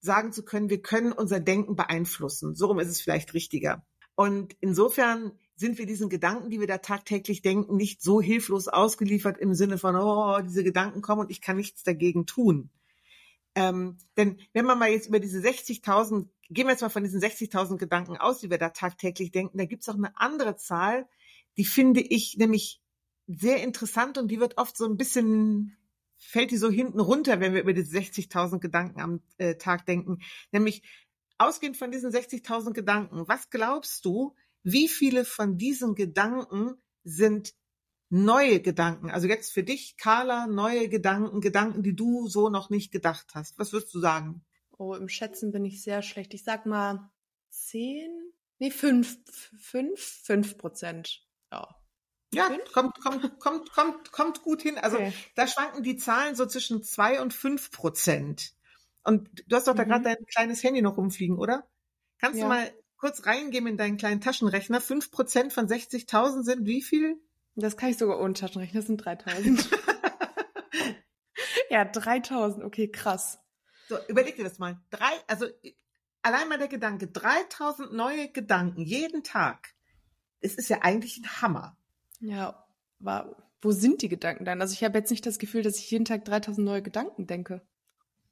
sagen 0.00 0.32
zu 0.32 0.44
können, 0.44 0.70
wir 0.70 0.82
können 0.82 1.12
unser 1.12 1.40
Denken 1.40 1.76
beeinflussen. 1.76 2.54
So 2.54 2.76
ist 2.78 2.88
es 2.88 3.00
vielleicht 3.00 3.34
richtiger. 3.34 3.84
Und 4.14 4.56
insofern 4.60 5.32
sind 5.56 5.78
wir 5.78 5.86
diesen 5.86 6.10
Gedanken, 6.10 6.50
die 6.50 6.60
wir 6.60 6.66
da 6.66 6.78
tagtäglich 6.78 7.40
denken, 7.40 7.76
nicht 7.76 8.02
so 8.02 8.20
hilflos 8.20 8.68
ausgeliefert 8.68 9.38
im 9.38 9.54
Sinne 9.54 9.78
von, 9.78 9.96
oh, 9.96 10.38
diese 10.42 10.62
Gedanken 10.62 11.00
kommen 11.00 11.22
und 11.22 11.30
ich 11.30 11.40
kann 11.40 11.56
nichts 11.56 11.82
dagegen 11.82 12.26
tun. 12.26 12.70
Ähm, 13.54 13.96
denn 14.18 14.38
wenn 14.52 14.66
man 14.66 14.78
mal 14.78 14.90
jetzt 14.90 15.08
über 15.08 15.18
diese 15.18 15.40
60.000, 15.40 16.28
gehen 16.50 16.66
wir 16.66 16.72
jetzt 16.72 16.82
mal 16.82 16.90
von 16.90 17.02
diesen 17.02 17.22
60.000 17.22 17.78
Gedanken 17.78 18.18
aus, 18.18 18.40
die 18.40 18.50
wir 18.50 18.58
da 18.58 18.68
tagtäglich 18.68 19.30
denken, 19.30 19.56
da 19.56 19.64
gibt 19.64 19.82
es 19.82 19.88
auch 19.88 19.94
eine 19.94 20.14
andere 20.20 20.56
Zahl, 20.56 21.08
die 21.56 21.64
finde 21.64 22.02
ich 22.02 22.36
nämlich 22.36 22.82
sehr 23.26 23.62
interessant 23.62 24.18
und 24.18 24.30
die 24.30 24.40
wird 24.40 24.58
oft 24.58 24.76
so 24.76 24.84
ein 24.84 24.98
bisschen, 24.98 25.78
fällt 26.18 26.50
die 26.50 26.58
so 26.58 26.70
hinten 26.70 27.00
runter, 27.00 27.40
wenn 27.40 27.54
wir 27.54 27.62
über 27.62 27.72
diese 27.72 27.96
60.000 27.96 28.60
Gedanken 28.60 29.00
am 29.00 29.22
äh, 29.38 29.56
Tag 29.56 29.86
denken. 29.86 30.18
Nämlich 30.52 30.82
ausgehend 31.38 31.78
von 31.78 31.90
diesen 31.90 32.12
60.000 32.12 32.72
Gedanken, 32.72 33.26
was 33.26 33.48
glaubst 33.48 34.04
du, 34.04 34.34
wie 34.66 34.88
viele 34.88 35.24
von 35.24 35.58
diesen 35.58 35.94
Gedanken 35.94 36.74
sind 37.04 37.54
neue 38.08 38.60
Gedanken? 38.60 39.10
Also 39.10 39.28
jetzt 39.28 39.52
für 39.52 39.62
dich, 39.62 39.96
Carla, 39.96 40.48
neue 40.48 40.88
Gedanken, 40.88 41.40
Gedanken, 41.40 41.84
die 41.84 41.94
du 41.94 42.26
so 42.26 42.48
noch 42.48 42.68
nicht 42.68 42.90
gedacht 42.90 43.28
hast. 43.34 43.56
Was 43.60 43.72
würdest 43.72 43.94
du 43.94 44.00
sagen? 44.00 44.44
Oh, 44.76 44.94
im 44.94 45.08
Schätzen 45.08 45.52
bin 45.52 45.64
ich 45.64 45.84
sehr 45.84 46.02
schlecht. 46.02 46.34
Ich 46.34 46.42
sag 46.42 46.66
mal 46.66 47.12
zehn, 47.48 48.10
nee, 48.58 48.72
fünf, 48.72 49.16
fünf, 49.56 50.00
fünf 50.00 50.58
Prozent. 50.58 51.24
Ja. 51.52 51.68
Ja, 52.34 52.50
kommt, 52.72 53.00
kommt, 53.00 53.38
kommt, 53.38 53.70
kommt, 53.70 54.10
kommt 54.10 54.42
gut 54.42 54.62
hin. 54.62 54.78
Also 54.78 54.96
okay. 54.96 55.12
da 55.36 55.46
schwanken 55.46 55.84
die 55.84 55.96
Zahlen 55.96 56.34
so 56.34 56.44
zwischen 56.44 56.82
zwei 56.82 57.22
und 57.22 57.32
fünf 57.32 57.70
Prozent. 57.70 58.52
Und 59.04 59.30
du 59.46 59.54
hast 59.54 59.68
doch 59.68 59.74
mhm. 59.74 59.78
da 59.78 59.84
gerade 59.84 60.04
dein 60.04 60.26
kleines 60.26 60.64
Handy 60.64 60.82
noch 60.82 60.96
rumfliegen, 60.96 61.38
oder? 61.38 61.70
Kannst 62.18 62.40
ja. 62.40 62.46
du 62.46 62.48
mal 62.48 62.72
kurz 62.96 63.26
reingeben 63.26 63.68
in 63.68 63.76
deinen 63.76 63.96
kleinen 63.96 64.20
Taschenrechner. 64.20 64.80
Fünf 64.80 65.10
Prozent 65.10 65.52
von 65.52 65.66
60.000 65.66 66.42
sind 66.42 66.66
wie 66.66 66.82
viel? 66.82 67.20
Das 67.54 67.76
kann 67.76 67.90
ich 67.90 67.98
sogar 67.98 68.20
ohne 68.20 68.34
Taschenrechner, 68.34 68.80
das 68.80 68.86
sind 68.86 68.98
3000. 68.98 69.70
ja, 71.70 71.84
3000, 71.84 72.64
okay, 72.64 72.90
krass. 72.90 73.38
So, 73.88 73.96
überleg 74.08 74.36
dir 74.36 74.44
das 74.44 74.58
mal. 74.58 74.80
Drei, 74.90 75.12
also 75.26 75.46
allein 76.22 76.48
mal 76.48 76.58
der 76.58 76.68
Gedanke, 76.68 77.08
3000 77.08 77.92
neue 77.92 78.30
Gedanken 78.30 78.82
jeden 78.82 79.22
Tag. 79.22 79.74
es 80.40 80.54
ist 80.54 80.68
ja 80.68 80.82
eigentlich 80.82 81.18
ein 81.18 81.40
Hammer. 81.40 81.78
Ja, 82.20 82.66
war, 82.98 83.36
wo 83.62 83.72
sind 83.72 84.02
die 84.02 84.08
Gedanken 84.08 84.44
dann? 84.44 84.60
Also 84.60 84.74
ich 84.74 84.84
habe 84.84 84.98
jetzt 84.98 85.10
nicht 85.10 85.24
das 85.24 85.38
Gefühl, 85.38 85.62
dass 85.62 85.78
ich 85.78 85.90
jeden 85.90 86.04
Tag 86.04 86.24
3000 86.24 86.64
neue 86.64 86.82
Gedanken 86.82 87.26
denke. 87.26 87.66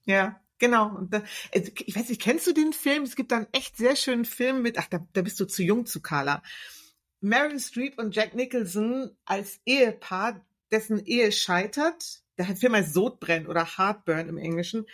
Ja, 0.04 0.40
genau. 0.64 0.96
Und 0.96 1.12
da, 1.12 1.22
also, 1.54 1.70
ich 1.84 1.94
weiß 1.94 2.08
nicht, 2.08 2.22
kennst 2.22 2.46
du 2.46 2.52
den 2.52 2.72
Film? 2.72 3.02
Es 3.02 3.16
gibt 3.16 3.32
da 3.32 3.36
einen 3.36 3.46
echt 3.52 3.76
sehr 3.76 3.96
schönen 3.96 4.24
Film 4.24 4.62
mit, 4.62 4.78
ach, 4.78 4.86
da, 4.88 5.06
da 5.12 5.22
bist 5.22 5.38
du 5.40 5.44
zu 5.44 5.62
jung 5.62 5.86
zu 5.86 6.00
Carla. 6.00 6.42
Meryl 7.20 7.60
Streep 7.60 7.98
und 7.98 8.14
Jack 8.14 8.34
Nicholson 8.34 9.10
als 9.24 9.60
Ehepaar, 9.64 10.44
dessen 10.70 11.04
Ehe 11.04 11.32
scheitert. 11.32 12.22
Der 12.38 12.56
Film 12.56 12.74
heißt 12.74 12.94
Sodbrennen 12.94 13.46
oder 13.46 13.78
Heartburn 13.78 14.28
im 14.28 14.38
Englischen. 14.38 14.86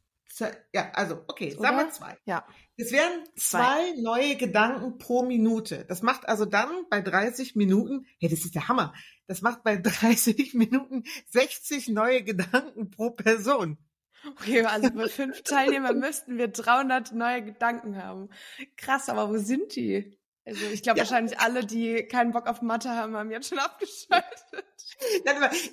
Ja, 0.74 0.92
also, 0.92 1.24
okay, 1.26 1.56
Oder? 1.56 1.62
sagen 1.62 1.78
wir 1.78 1.90
zwei. 1.92 2.18
Ja. 2.26 2.46
Es 2.76 2.92
wären 2.92 3.24
zwei, 3.38 3.60
zwei 3.60 3.94
neue 4.02 4.36
Gedanken 4.36 4.98
pro 4.98 5.24
Minute. 5.24 5.86
Das 5.88 6.02
macht 6.02 6.28
also 6.28 6.44
dann 6.44 6.70
bei 6.90 7.00
30 7.00 7.56
Minuten, 7.56 8.06
hey, 8.20 8.28
das 8.28 8.44
ist 8.44 8.56
der 8.56 8.68
Hammer. 8.68 8.94
Das 9.26 9.42
macht 9.42 9.64
bei 9.64 9.78
30 9.82 10.54
Minuten 10.54 11.06
60 11.30 11.88
neue 11.88 12.26
Gedanken 12.26 12.92
pro 12.92 13.12
Person. 13.12 13.78
Okay, 14.26 14.64
also 14.64 14.90
bei 14.92 15.08
fünf 15.08 15.44
Teilnehmern 15.44 16.00
müssten 16.00 16.38
wir 16.38 16.48
300 16.48 17.14
neue 17.14 17.44
Gedanken 17.44 18.02
haben. 18.02 18.30
Krass, 18.76 19.10
aber 19.10 19.30
wo 19.30 19.38
sind 19.38 19.76
die? 19.76 20.18
Also 20.48 20.66
ich 20.72 20.82
glaube 20.82 21.00
ja. 21.00 21.04
wahrscheinlich 21.04 21.40
alle, 21.40 21.66
die 21.66 22.04
keinen 22.04 22.32
Bock 22.32 22.48
auf 22.48 22.62
Mathe 22.62 22.90
haben, 22.90 23.18
haben 23.18 23.32
jetzt 23.32 23.50
schon 23.50 23.60
abgeschaltet. 23.60 24.46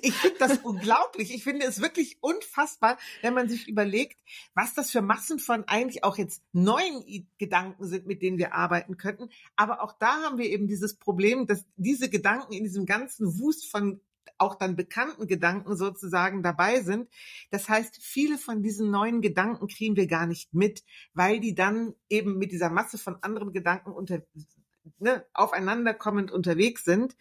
Ich 0.01 0.13
finde 0.13 0.37
das 0.37 0.57
unglaublich. 0.59 1.33
Ich 1.33 1.43
finde 1.43 1.65
es 1.65 1.81
wirklich 1.81 2.17
unfassbar, 2.21 2.97
wenn 3.21 3.33
man 3.33 3.49
sich 3.49 3.67
überlegt, 3.67 4.19
was 4.53 4.73
das 4.75 4.91
für 4.91 5.01
Massen 5.01 5.39
von 5.39 5.63
eigentlich 5.67 6.03
auch 6.03 6.17
jetzt 6.17 6.43
neuen 6.51 7.27
Gedanken 7.39 7.87
sind, 7.87 8.05
mit 8.05 8.21
denen 8.21 8.37
wir 8.37 8.53
arbeiten 8.53 8.97
könnten. 8.97 9.29
Aber 9.55 9.81
auch 9.81 9.93
da 9.93 10.21
haben 10.21 10.37
wir 10.37 10.45
eben 10.45 10.67
dieses 10.67 10.97
Problem, 10.97 11.47
dass 11.47 11.65
diese 11.77 12.09
Gedanken 12.09 12.53
in 12.53 12.65
diesem 12.65 12.85
ganzen 12.85 13.39
Wust 13.39 13.71
von 13.71 14.01
auch 14.37 14.55
dann 14.55 14.75
bekannten 14.75 15.27
Gedanken 15.27 15.75
sozusagen 15.75 16.43
dabei 16.43 16.81
sind. 16.81 17.09
Das 17.51 17.69
heißt, 17.69 17.97
viele 18.01 18.37
von 18.37 18.61
diesen 18.61 18.91
neuen 18.91 19.21
Gedanken 19.21 19.67
kriegen 19.67 19.95
wir 19.95 20.07
gar 20.07 20.27
nicht 20.27 20.53
mit, 20.53 20.83
weil 21.13 21.39
die 21.39 21.55
dann 21.55 21.93
eben 22.09 22.37
mit 22.37 22.51
dieser 22.51 22.69
Masse 22.69 22.97
von 22.97 23.17
anderen 23.21 23.53
Gedanken 23.53 23.91
unter, 23.91 24.21
ne, 24.99 25.25
aufeinander 25.33 25.93
kommend 25.93 26.31
unterwegs 26.31 26.83
sind. 26.83 27.15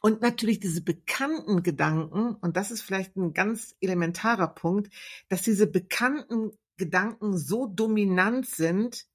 Und 0.00 0.20
natürlich 0.20 0.58
diese 0.58 0.82
bekannten 0.82 1.62
Gedanken, 1.62 2.34
und 2.34 2.56
das 2.56 2.72
ist 2.72 2.82
vielleicht 2.82 3.16
ein 3.16 3.34
ganz 3.34 3.76
elementarer 3.80 4.48
Punkt, 4.48 4.92
dass 5.28 5.42
diese 5.42 5.68
bekannten 5.68 6.50
Gedanken 6.76 7.38
so 7.38 7.66
dominant 7.66 8.46
sind, 8.46 9.06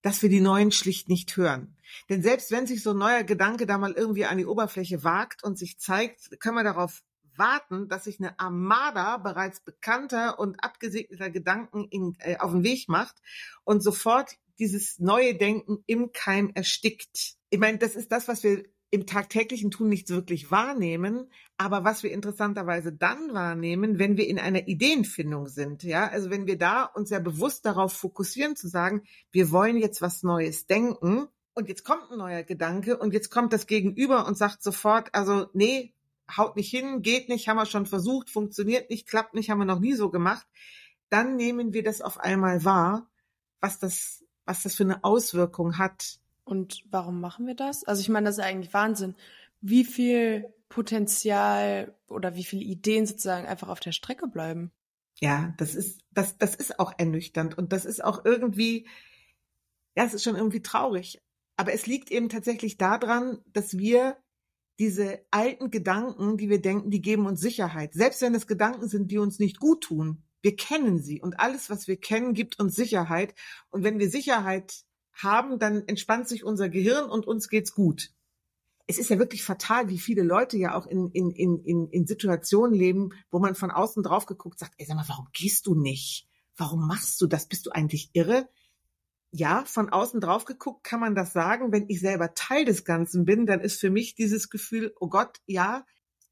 dass 0.00 0.22
wir 0.22 0.30
die 0.30 0.40
neuen 0.40 0.72
schlicht 0.72 1.10
nicht 1.10 1.36
hören. 1.36 1.76
Denn 2.08 2.22
selbst 2.22 2.50
wenn 2.50 2.66
sich 2.66 2.82
so 2.82 2.90
ein 2.90 2.98
neuer 2.98 3.24
Gedanke 3.24 3.66
da 3.66 3.78
mal 3.78 3.92
irgendwie 3.92 4.24
an 4.24 4.38
die 4.38 4.46
Oberfläche 4.46 5.04
wagt 5.04 5.44
und 5.44 5.58
sich 5.58 5.78
zeigt, 5.78 6.40
können 6.40 6.56
wir 6.56 6.64
darauf 6.64 7.02
warten, 7.36 7.88
dass 7.88 8.04
sich 8.04 8.20
eine 8.20 8.38
Armada 8.38 9.16
bereits 9.16 9.60
bekannter 9.60 10.38
und 10.38 10.62
abgesegneter 10.62 11.30
Gedanken 11.30 11.86
in, 11.90 12.16
äh, 12.20 12.36
auf 12.36 12.52
den 12.52 12.64
Weg 12.64 12.88
macht 12.88 13.16
und 13.64 13.82
sofort 13.82 14.36
dieses 14.58 14.98
neue 14.98 15.34
Denken 15.34 15.82
im 15.86 16.12
Keim 16.12 16.50
erstickt. 16.54 17.36
Ich 17.48 17.58
meine, 17.58 17.78
das 17.78 17.96
ist 17.96 18.12
das, 18.12 18.28
was 18.28 18.42
wir 18.42 18.64
im 18.90 19.06
tagtäglichen 19.06 19.70
Tun 19.70 19.88
nicht 19.88 20.10
wirklich 20.10 20.50
wahrnehmen, 20.50 21.30
aber 21.56 21.84
was 21.84 22.02
wir 22.02 22.10
interessanterweise 22.10 22.92
dann 22.92 23.32
wahrnehmen, 23.32 23.98
wenn 23.98 24.16
wir 24.16 24.26
in 24.26 24.38
einer 24.38 24.66
Ideenfindung 24.66 25.46
sind, 25.46 25.84
ja, 25.84 26.08
also 26.08 26.28
wenn 26.30 26.46
wir 26.46 26.58
da 26.58 26.84
uns 26.84 27.10
ja 27.10 27.20
bewusst 27.20 27.64
darauf 27.66 27.92
fokussieren 27.92 28.56
zu 28.56 28.68
sagen, 28.68 29.02
wir 29.30 29.52
wollen 29.52 29.76
jetzt 29.76 30.02
was 30.02 30.22
Neues 30.22 30.66
denken 30.66 31.28
und 31.54 31.68
jetzt 31.68 31.84
kommt 31.84 32.10
ein 32.10 32.18
neuer 32.18 32.42
Gedanke 32.42 32.96
und 32.96 33.12
jetzt 33.12 33.30
kommt 33.30 33.52
das 33.52 33.66
Gegenüber 33.66 34.26
und 34.26 34.36
sagt 34.36 34.62
sofort, 34.62 35.14
also 35.14 35.48
nee, 35.52 35.92
haut 36.36 36.56
nicht 36.56 36.70
hin, 36.70 37.02
geht 37.02 37.28
nicht, 37.28 37.48
haben 37.48 37.56
wir 37.56 37.66
schon 37.66 37.86
versucht, 37.86 38.30
funktioniert 38.30 38.90
nicht, 38.90 39.08
klappt 39.08 39.34
nicht, 39.34 39.50
haben 39.50 39.58
wir 39.58 39.64
noch 39.64 39.80
nie 39.80 39.94
so 39.94 40.10
gemacht, 40.10 40.46
dann 41.08 41.36
nehmen 41.36 41.72
wir 41.72 41.82
das 41.82 42.00
auf 42.00 42.18
einmal 42.18 42.64
wahr, 42.64 43.08
was 43.60 43.78
das, 43.78 44.24
was 44.44 44.62
das 44.62 44.74
für 44.74 44.84
eine 44.84 45.04
Auswirkung 45.04 45.78
hat 45.78 46.20
und 46.44 46.84
warum 46.90 47.20
machen 47.20 47.46
wir 47.46 47.54
das? 47.54 47.84
Also 47.84 48.00
ich 48.00 48.08
meine, 48.08 48.26
das 48.26 48.38
ist 48.38 48.44
eigentlich 48.44 48.72
Wahnsinn, 48.72 49.14
wie 49.60 49.84
viel 49.84 50.52
Potenzial 50.68 51.94
oder 52.08 52.36
wie 52.36 52.44
viele 52.44 52.62
Ideen 52.62 53.06
sozusagen 53.06 53.46
einfach 53.46 53.68
auf 53.68 53.80
der 53.80 53.92
Strecke 53.92 54.26
bleiben. 54.28 54.72
Ja, 55.20 55.52
das 55.58 55.74
ist, 55.74 56.00
das, 56.12 56.38
das 56.38 56.54
ist 56.54 56.78
auch 56.78 56.92
ernüchternd 56.96 57.58
und 57.58 57.72
das 57.72 57.84
ist 57.84 58.02
auch 58.02 58.24
irgendwie, 58.24 58.88
ja, 59.96 60.04
es 60.04 60.14
ist 60.14 60.24
schon 60.24 60.36
irgendwie 60.36 60.62
traurig. 60.62 61.20
Aber 61.60 61.74
es 61.74 61.86
liegt 61.86 62.10
eben 62.10 62.30
tatsächlich 62.30 62.78
daran, 62.78 63.42
dass 63.52 63.76
wir 63.76 64.16
diese 64.78 65.20
alten 65.30 65.70
Gedanken, 65.70 66.38
die 66.38 66.48
wir 66.48 66.62
denken, 66.62 66.90
die 66.90 67.02
geben 67.02 67.26
uns 67.26 67.38
Sicherheit. 67.38 67.92
Selbst 67.92 68.22
wenn 68.22 68.34
es 68.34 68.46
Gedanken 68.46 68.88
sind, 68.88 69.10
die 69.10 69.18
uns 69.18 69.38
nicht 69.38 69.60
gut 69.60 69.82
tun. 69.82 70.24
Wir 70.40 70.56
kennen 70.56 71.02
sie 71.02 71.20
und 71.20 71.38
alles, 71.38 71.68
was 71.68 71.86
wir 71.86 71.98
kennen, 71.98 72.32
gibt 72.32 72.58
uns 72.58 72.74
Sicherheit. 72.74 73.34
Und 73.68 73.84
wenn 73.84 73.98
wir 73.98 74.08
Sicherheit 74.08 74.86
haben, 75.12 75.58
dann 75.58 75.86
entspannt 75.86 76.28
sich 76.28 76.44
unser 76.44 76.70
Gehirn 76.70 77.10
und 77.10 77.26
uns 77.26 77.50
geht's 77.50 77.74
gut. 77.74 78.08
Es 78.86 78.96
ist 78.96 79.10
ja 79.10 79.18
wirklich 79.18 79.44
fatal, 79.44 79.90
wie 79.90 79.98
viele 79.98 80.22
Leute 80.22 80.56
ja 80.56 80.74
auch 80.74 80.86
in, 80.86 81.10
in, 81.10 81.30
in, 81.30 81.62
in, 81.62 81.88
in 81.88 82.06
Situationen 82.06 82.72
leben, 82.74 83.10
wo 83.30 83.38
man 83.38 83.54
von 83.54 83.70
außen 83.70 84.02
drauf 84.02 84.24
geguckt 84.24 84.58
sagt, 84.58 84.76
ey, 84.78 84.86
sag 84.86 84.96
mal, 84.96 85.08
warum 85.08 85.28
gehst 85.34 85.66
du 85.66 85.74
nicht? 85.74 86.26
Warum 86.56 86.86
machst 86.86 87.20
du 87.20 87.26
das? 87.26 87.48
Bist 87.48 87.66
du 87.66 87.70
eigentlich 87.70 88.08
irre? 88.14 88.48
Ja, 89.32 89.64
von 89.64 89.90
außen 89.90 90.20
drauf 90.20 90.44
geguckt 90.44 90.82
kann 90.82 91.00
man 91.00 91.14
das 91.14 91.32
sagen. 91.32 91.72
Wenn 91.72 91.88
ich 91.88 92.00
selber 92.00 92.34
Teil 92.34 92.64
des 92.64 92.84
Ganzen 92.84 93.24
bin, 93.24 93.46
dann 93.46 93.60
ist 93.60 93.78
für 93.80 93.90
mich 93.90 94.14
dieses 94.14 94.50
Gefühl, 94.50 94.92
oh 94.98 95.08
Gott, 95.08 95.38
ja, 95.46 95.84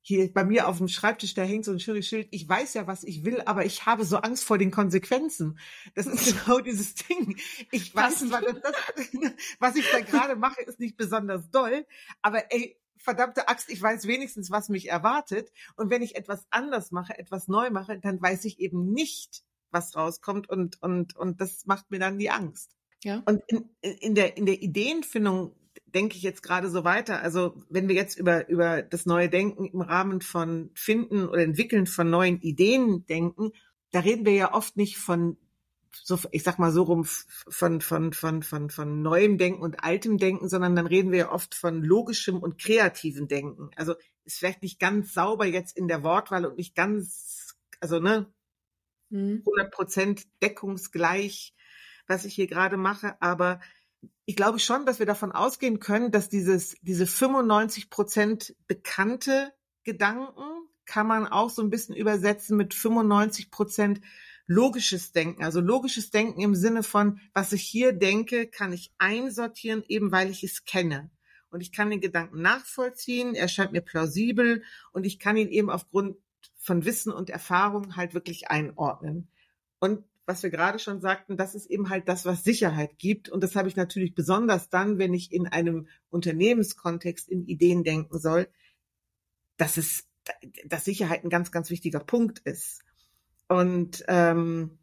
hier 0.09 0.33
bei 0.33 0.43
mir 0.43 0.69
auf 0.69 0.79
dem 0.79 0.89
Schreibtisch, 0.89 1.35
da 1.35 1.43
hängt 1.43 1.67
so 1.67 1.73
ein 1.73 1.81
Schild, 1.81 2.29
ich 2.31 2.49
weiß 2.49 2.75
ja, 2.75 2.87
was 2.87 3.05
ich 3.05 3.25
will, 3.25 3.43
aber 3.45 3.67
ich 3.67 3.85
habe 3.85 4.05
so 4.05 4.17
Angst 4.17 4.43
vor 4.43 4.57
den 4.57 4.71
Konsequenzen. 4.71 5.59
Das 5.95 6.07
ist 6.07 6.25
genau 6.47 6.61
dieses 6.61 6.95
Ding. 6.95 7.37
Ich 7.71 7.95
weiß, 7.95 8.31
was, 8.31 8.43
das, 8.63 8.75
was 9.59 9.77
ich 9.77 9.85
da 9.91 10.01
gerade 10.01 10.37
mache, 10.37 10.63
ist 10.63 10.81
nicht 10.81 10.97
besonders 10.97 11.51
doll, 11.51 11.87
aber 12.23 12.51
ey, 12.51 12.81
verdammte 12.97 13.49
Axt, 13.49 13.71
ich 13.71 13.81
weiß 13.81 14.07
wenigstens, 14.07 14.51
was 14.51 14.71
mich 14.71 14.89
erwartet. 14.89 15.53
Und 15.77 15.91
wenn 15.91 16.03
ich 16.03 16.17
etwas 16.17 16.47
anders 16.51 16.91
mache, 16.91 17.19
etwas 17.19 17.47
neu 17.47 17.71
mache, 17.71 17.99
dann 17.99 18.21
weiß 18.21 18.45
ich 18.47 18.59
eben 18.61 18.91
nicht, 18.93 19.45
was 19.71 19.95
rauskommt 19.95 20.49
und, 20.49 20.81
und, 20.83 21.17
und 21.17 21.41
das 21.41 21.67
macht 21.67 21.91
mir 21.91 21.99
dann 21.99 22.19
die 22.19 22.31
Angst. 22.31 22.78
Ja. 23.05 23.23
Und 23.27 23.43
in, 23.47 23.71
in 23.81 24.15
der, 24.15 24.37
in 24.37 24.47
der 24.47 24.61
Ideenfindung 24.61 25.55
denke 25.87 26.17
ich 26.17 26.23
jetzt 26.23 26.43
gerade 26.43 26.69
so 26.71 26.85
weiter. 26.85 27.23
Also 27.23 27.55
wenn 27.69 27.89
wir 27.89 27.95
jetzt 27.95 28.19
über, 28.19 28.49
über 28.49 28.83
das 28.83 29.07
neue 29.07 29.29
Denken 29.29 29.67
im 29.67 29.81
Rahmen 29.81 30.21
von 30.21 30.71
Finden 30.75 31.29
oder 31.29 31.43
Entwickeln 31.43 31.87
von 31.87 32.11
neuen 32.11 32.41
Ideen 32.41 33.07
denken, 33.07 33.53
da 33.91 34.01
reden 34.01 34.27
wir 34.27 34.35
ja 34.35 34.55
oft 34.55 34.77
nicht 34.77 34.99
von 34.99 35.37
so, 35.91 36.19
ich 36.31 36.43
sag 36.43 36.59
mal 36.59 36.73
so 36.73 36.83
rum, 36.83 37.05
von, 37.05 37.81
von, 37.81 38.13
von, 38.13 38.43
von, 38.43 38.71
von 38.71 39.03
neuem 39.03 39.39
Denken 39.39 39.63
und 39.63 39.83
altem 39.83 40.19
Denken, 40.19 40.49
sondern 40.49 40.77
dann 40.77 40.87
reden 40.87 41.11
wir 41.13 41.19
ja 41.19 41.33
oft 41.33 41.55
von 41.55 41.83
logischem 41.83 42.39
und 42.39 42.59
kreativem 42.59 43.29
Denken. 43.29 43.71
Also 43.77 43.95
ist 44.25 44.39
vielleicht 44.39 44.63
nicht 44.63 44.79
ganz 44.79 45.15
sauber 45.15 45.47
jetzt 45.47 45.77
in 45.77 45.89
der 45.89 46.03
Wortwahl 46.03 46.45
und 46.45 46.57
nicht 46.57 46.75
ganz, 46.75 47.57
also 47.81 47.99
ne, 47.99 48.27
100 49.11 49.71
Prozent 49.71 50.23
deckungsgleich, 50.43 51.55
was 52.09 52.25
ich 52.25 52.35
hier 52.35 52.49
gerade 52.49 52.77
mache, 52.77 53.21
aber 53.23 53.61
ich 54.25 54.37
glaube 54.37 54.59
schon, 54.59 54.85
dass 54.85 54.99
wir 54.99 55.07
davon 55.07 55.33
ausgehen 55.33 55.81
können, 55.81 56.11
dass 56.11 56.29
dieses, 56.29 56.77
diese 56.83 57.07
95 57.07 57.91
Prozent 57.91 58.55
bekannte 58.67 59.53
Gedanken 59.85 60.43
kann 60.85 61.07
man 61.07 61.27
auch 61.27 61.51
so 61.51 61.63
ein 61.63 61.71
bisschen 61.71 61.95
übersetzen 61.95 62.57
mit 62.57 62.75
95 62.75 63.51
Prozent 63.51 64.01
logisches 64.47 65.13
Denken. 65.13 65.45
Also 65.45 65.61
logisches 65.61 66.11
Denken 66.11 66.41
im 66.41 66.55
Sinne 66.55 66.83
von, 66.83 67.21
was 67.35 67.53
ich 67.53 67.63
hier 67.63 67.93
denke, 67.93 68.49
kann 68.49 68.73
ich 68.73 68.93
einsortieren, 68.99 69.85
eben 69.89 70.11
weil 70.11 70.31
ich 70.31 70.43
es 70.43 70.65
kenne. 70.65 71.11
Und 71.51 71.61
ich 71.61 71.73
kann 71.73 71.91
den 71.91 72.01
Gedanken 72.01 72.43
nachvollziehen, 72.43 73.35
er 73.35 73.49
scheint 73.49 73.73
mir 73.73 73.81
plausibel 73.81 74.63
und 74.93 75.05
ich 75.05 75.19
kann 75.19 75.37
ihn 75.37 75.49
eben 75.49 75.71
aufgrund 75.71 76.17
von 76.57 76.85
Wissen 76.85 77.13
und 77.13 77.31
Erfahrung 77.31 77.97
halt 77.97 78.15
wirklich 78.15 78.51
einordnen. 78.51 79.31
Und 79.79 80.05
was 80.29 80.43
wir 80.43 80.51
gerade 80.51 80.79
schon 80.79 81.01
sagten, 81.01 81.39
das 81.39 81.55
ist 81.55 81.67
eben 81.67 81.89
halt 81.89 82.07
das, 82.07 82.27
was 82.27 82.45
Sicherheit 82.45 82.99
gibt. 82.99 83.31
Und 83.31 83.43
das 83.43 83.57
habe 83.57 83.67
ich 83.67 83.77
natürlich 83.77 84.15
besonders 84.15 84.69
dann, 84.69 84.99
wenn 84.99 85.15
ich 85.15 85.33
in 85.33 85.47
einem 85.47 85.89
Unternehmenskontext 86.11 87.31
in 87.31 87.47
Ideen 87.47 87.83
denken 87.83 88.19
soll, 88.19 88.47
dass 89.57 89.79
es, 89.79 90.07
dass 90.67 90.85
Sicherheit 90.85 91.25
ein 91.25 91.31
ganz, 91.31 91.51
ganz 91.51 91.71
wichtiger 91.71 92.01
Punkt 92.01 92.41
ist. 92.41 92.83
Und 93.49 94.05
ähm, 94.07 94.79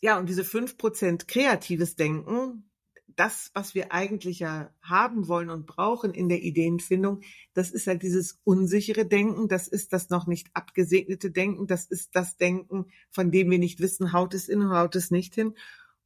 ja, 0.00 0.18
und 0.18 0.30
diese 0.30 0.44
fünf 0.44 0.78
Prozent 0.78 1.28
kreatives 1.28 1.94
Denken, 1.94 2.70
das, 3.16 3.50
was 3.54 3.74
wir 3.74 3.92
eigentlich 3.92 4.40
ja 4.40 4.72
haben 4.82 5.28
wollen 5.28 5.50
und 5.50 5.66
brauchen 5.66 6.14
in 6.14 6.28
der 6.28 6.42
Ideenfindung, 6.42 7.22
das 7.54 7.70
ist 7.70 7.86
halt 7.86 8.02
dieses 8.02 8.40
unsichere 8.44 9.04
Denken, 9.06 9.48
das 9.48 9.68
ist 9.68 9.92
das 9.92 10.10
noch 10.10 10.26
nicht 10.26 10.48
abgesegnete 10.54 11.30
Denken, 11.30 11.66
das 11.66 11.86
ist 11.86 12.14
das 12.14 12.36
Denken, 12.36 12.86
von 13.10 13.30
dem 13.30 13.50
wir 13.50 13.58
nicht 13.58 13.80
wissen, 13.80 14.12
haut 14.12 14.34
es 14.34 14.48
in, 14.48 14.68
haut 14.70 14.96
es 14.96 15.10
nicht 15.10 15.34
hin. 15.34 15.54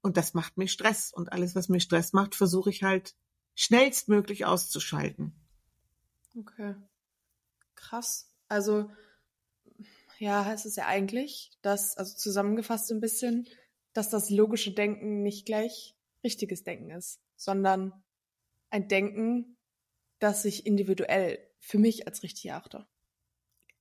Und 0.02 0.16
das 0.16 0.34
macht 0.34 0.56
mir 0.56 0.68
Stress. 0.68 1.12
Und 1.12 1.32
alles, 1.32 1.54
was 1.54 1.68
mir 1.68 1.80
Stress 1.80 2.12
macht, 2.12 2.34
versuche 2.34 2.70
ich 2.70 2.84
halt 2.84 3.16
schnellstmöglich 3.54 4.44
auszuschalten. 4.44 5.34
Okay. 6.38 6.76
Krass. 7.74 8.30
Also, 8.48 8.90
ja, 10.18 10.44
heißt 10.44 10.66
es 10.66 10.76
ja 10.76 10.86
eigentlich, 10.86 11.50
dass, 11.62 11.96
also 11.96 12.16
zusammengefasst 12.16 12.90
ein 12.92 13.00
bisschen, 13.00 13.48
dass 13.92 14.10
das 14.10 14.30
logische 14.30 14.72
Denken 14.72 15.22
nicht 15.22 15.46
gleich 15.46 15.95
richtiges 16.26 16.64
Denken 16.64 16.90
ist, 16.90 17.20
sondern 17.36 17.92
ein 18.70 18.88
Denken, 18.88 19.56
das 20.18 20.44
ich 20.44 20.66
individuell 20.66 21.38
für 21.60 21.78
mich 21.78 22.06
als 22.06 22.22
richtig 22.22 22.46
erachte. 22.46 22.86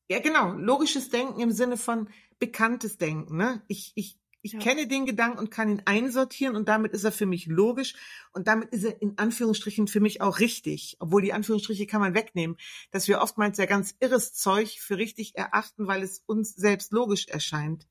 Ja, 0.08 0.20
genau. 0.20 0.54
Logisches 0.54 1.10
Denken 1.10 1.42
im 1.42 1.52
Sinne 1.52 1.78
von 1.78 2.10
bekanntes 2.38 2.98
Denken. 2.98 3.38
Ne? 3.38 3.64
Ich, 3.68 3.92
ich, 3.96 4.20
ich 4.44 4.54
ja. 4.54 4.60
kenne 4.60 4.88
den 4.88 5.08
Gedanken 5.08 5.40
und 5.40 5.50
kann 5.50 5.70
ihn 5.70 5.82
einsortieren 5.86 6.56
und 6.56 6.70
damit 6.70 6.94
ist 6.94 7.04
er 7.04 7.12
für 7.12 7.25
mich 7.25 7.48
logisch 7.48 7.96
und 8.32 8.48
damit 8.48 8.70
ist 8.70 8.84
er 8.84 9.02
in 9.02 9.18
Anführungsstrichen 9.18 9.88
für 9.88 10.00
mich 10.00 10.22
auch 10.22 10.40
richtig. 10.40 10.98
Obwohl 11.00 11.24
die 11.24 11.34
Anführungsstriche 11.34 11.88
kann 11.88 12.02
man 12.02 12.14
wegnehmen, 12.14 12.58
dass 12.92 13.08
wir 13.08 13.22
oftmals 13.22 13.58
ja 13.58 13.66
ganz 13.66 13.96
irres 14.00 14.34
Zeug 14.34 14.80
für 14.80 14.98
richtig 14.98 15.36
erachten, 15.36 15.88
weil 15.88 16.04
es 16.04 16.22
uns 16.28 16.54
selbst 16.54 16.92
logisch 16.92 17.28
erscheint. 17.28 17.88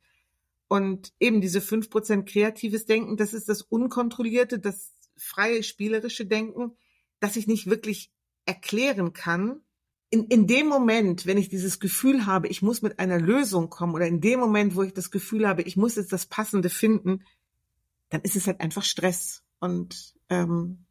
Und 0.68 1.12
eben 1.20 1.40
diese 1.40 1.60
fünf 1.60 1.90
Prozent 1.90 2.28
kreatives 2.28 2.86
Denken, 2.86 3.16
das 3.16 3.34
ist 3.34 3.48
das 3.48 3.62
unkontrollierte, 3.62 4.58
das 4.58 4.92
freie, 5.16 5.62
spielerische 5.62 6.26
Denken, 6.26 6.72
das 7.20 7.36
ich 7.36 7.46
nicht 7.46 7.66
wirklich 7.66 8.10
erklären 8.46 9.12
kann. 9.12 9.60
In, 10.10 10.24
in 10.26 10.46
dem 10.46 10.66
Moment, 10.66 11.26
wenn 11.26 11.38
ich 11.38 11.48
dieses 11.48 11.80
Gefühl 11.80 12.26
habe, 12.26 12.48
ich 12.48 12.62
muss 12.62 12.82
mit 12.82 12.98
einer 12.98 13.18
Lösung 13.18 13.68
kommen 13.68 13.94
oder 13.94 14.06
in 14.06 14.20
dem 14.20 14.40
Moment, 14.40 14.76
wo 14.76 14.82
ich 14.82 14.92
das 14.92 15.10
Gefühl 15.10 15.46
habe, 15.48 15.62
ich 15.62 15.76
muss 15.76 15.96
jetzt 15.96 16.12
das 16.12 16.26
Passende 16.26 16.70
finden, 16.70 17.24
dann 18.10 18.22
ist 18.22 18.36
es 18.36 18.46
halt 18.46 18.60
einfach 18.60 18.84
Stress 18.84 19.42
und 19.60 20.14
ähm, 20.28 20.84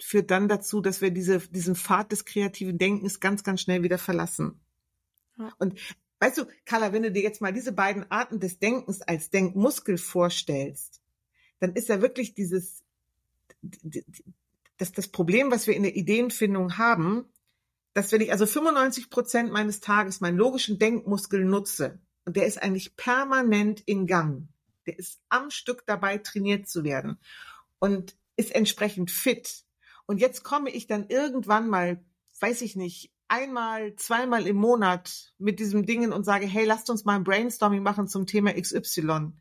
führt 0.00 0.30
dann 0.30 0.48
dazu, 0.48 0.80
dass 0.80 1.00
wir 1.00 1.10
diese, 1.10 1.38
diesen 1.38 1.76
Pfad 1.76 2.12
des 2.12 2.24
kreativen 2.24 2.78
Denkens 2.78 3.20
ganz, 3.20 3.42
ganz 3.42 3.60
schnell 3.60 3.82
wieder 3.82 3.98
verlassen. 3.98 4.60
Ja. 5.38 5.52
Und 5.58 5.78
Weißt 6.20 6.38
du, 6.38 6.46
Carla, 6.64 6.92
wenn 6.92 7.04
du 7.04 7.12
dir 7.12 7.22
jetzt 7.22 7.40
mal 7.40 7.52
diese 7.52 7.72
beiden 7.72 8.10
Arten 8.10 8.40
des 8.40 8.58
Denkens 8.58 9.02
als 9.02 9.30
Denkmuskel 9.30 9.98
vorstellst, 9.98 11.00
dann 11.60 11.74
ist 11.74 11.88
ja 11.88 12.00
wirklich 12.00 12.34
dieses, 12.34 12.82
das, 14.78 14.92
das 14.92 15.08
Problem, 15.08 15.50
was 15.50 15.66
wir 15.66 15.76
in 15.76 15.84
der 15.84 15.96
Ideenfindung 15.96 16.78
haben, 16.78 17.26
dass 17.94 18.12
wenn 18.12 18.20
ich 18.20 18.32
also 18.32 18.46
95 18.46 19.10
Prozent 19.10 19.52
meines 19.52 19.80
Tages 19.80 20.20
meinen 20.20 20.38
logischen 20.38 20.78
Denkmuskel 20.78 21.44
nutze, 21.44 22.00
und 22.24 22.36
der 22.36 22.46
ist 22.46 22.62
eigentlich 22.62 22.94
permanent 22.96 23.80
in 23.86 24.06
Gang, 24.06 24.48
der 24.86 24.98
ist 24.98 25.20
am 25.30 25.50
Stück 25.50 25.86
dabei 25.86 26.18
trainiert 26.18 26.68
zu 26.68 26.84
werden 26.84 27.18
und 27.78 28.16
ist 28.36 28.54
entsprechend 28.54 29.10
fit. 29.10 29.64
Und 30.04 30.20
jetzt 30.20 30.44
komme 30.44 30.70
ich 30.70 30.86
dann 30.86 31.08
irgendwann 31.08 31.68
mal, 31.68 32.04
weiß 32.40 32.60
ich 32.62 32.76
nicht, 32.76 33.12
einmal, 33.28 33.94
zweimal 33.96 34.46
im 34.46 34.56
Monat 34.56 35.32
mit 35.38 35.60
diesem 35.60 35.86
Dingen 35.86 36.12
und 36.12 36.24
sage, 36.24 36.46
hey, 36.46 36.64
lasst 36.64 36.90
uns 36.90 37.04
mal 37.04 37.16
ein 37.16 37.24
Brainstorming 37.24 37.82
machen 37.82 38.08
zum 38.08 38.26
Thema 38.26 38.52
XY. 38.52 39.32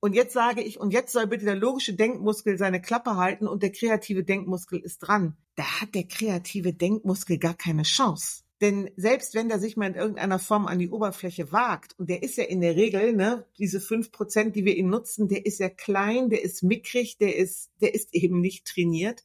Und 0.00 0.14
jetzt 0.14 0.34
sage 0.34 0.62
ich, 0.62 0.78
und 0.78 0.92
jetzt 0.92 1.12
soll 1.12 1.26
bitte 1.26 1.46
der 1.46 1.54
logische 1.54 1.94
Denkmuskel 1.94 2.58
seine 2.58 2.80
Klappe 2.82 3.16
halten 3.16 3.46
und 3.46 3.62
der 3.62 3.72
kreative 3.72 4.22
Denkmuskel 4.22 4.78
ist 4.80 4.98
dran. 4.98 5.36
Da 5.56 5.80
hat 5.80 5.94
der 5.94 6.04
kreative 6.04 6.74
Denkmuskel 6.74 7.38
gar 7.38 7.54
keine 7.54 7.84
Chance. 7.84 8.42
Denn 8.60 8.90
selbst 8.96 9.34
wenn 9.34 9.48
der 9.48 9.58
sich 9.58 9.76
mal 9.76 9.88
in 9.88 9.94
irgendeiner 9.94 10.38
Form 10.38 10.66
an 10.66 10.78
die 10.78 10.90
Oberfläche 10.90 11.52
wagt, 11.52 11.98
und 11.98 12.08
der 12.08 12.22
ist 12.22 12.36
ja 12.36 12.44
in 12.44 12.60
der 12.60 12.76
Regel, 12.76 13.14
ne, 13.14 13.46
diese 13.58 13.80
fünf 13.80 14.12
Prozent, 14.12 14.54
die 14.56 14.64
wir 14.64 14.76
ihn 14.76 14.90
nutzen, 14.90 15.28
der 15.28 15.44
ist 15.44 15.58
ja 15.58 15.68
klein, 15.68 16.30
der 16.30 16.42
ist 16.42 16.62
mickrig, 16.62 17.18
der 17.18 17.36
ist, 17.36 17.70
der 17.80 17.94
ist 17.94 18.14
eben 18.14 18.40
nicht 18.40 18.66
trainiert. 18.66 19.24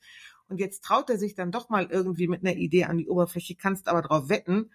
Und 0.50 0.60
jetzt 0.60 0.84
traut 0.84 1.10
er 1.10 1.18
sich 1.18 1.36
dann 1.36 1.52
doch 1.52 1.70
mal 1.70 1.88
irgendwie 1.90 2.28
mit 2.28 2.44
einer 2.44 2.56
Idee 2.56 2.86
an 2.86 2.98
die 2.98 3.08
Oberfläche, 3.08 3.56
kannst 3.56 3.88
aber 3.88 4.02
darauf 4.02 4.30
wetten, 4.30 4.72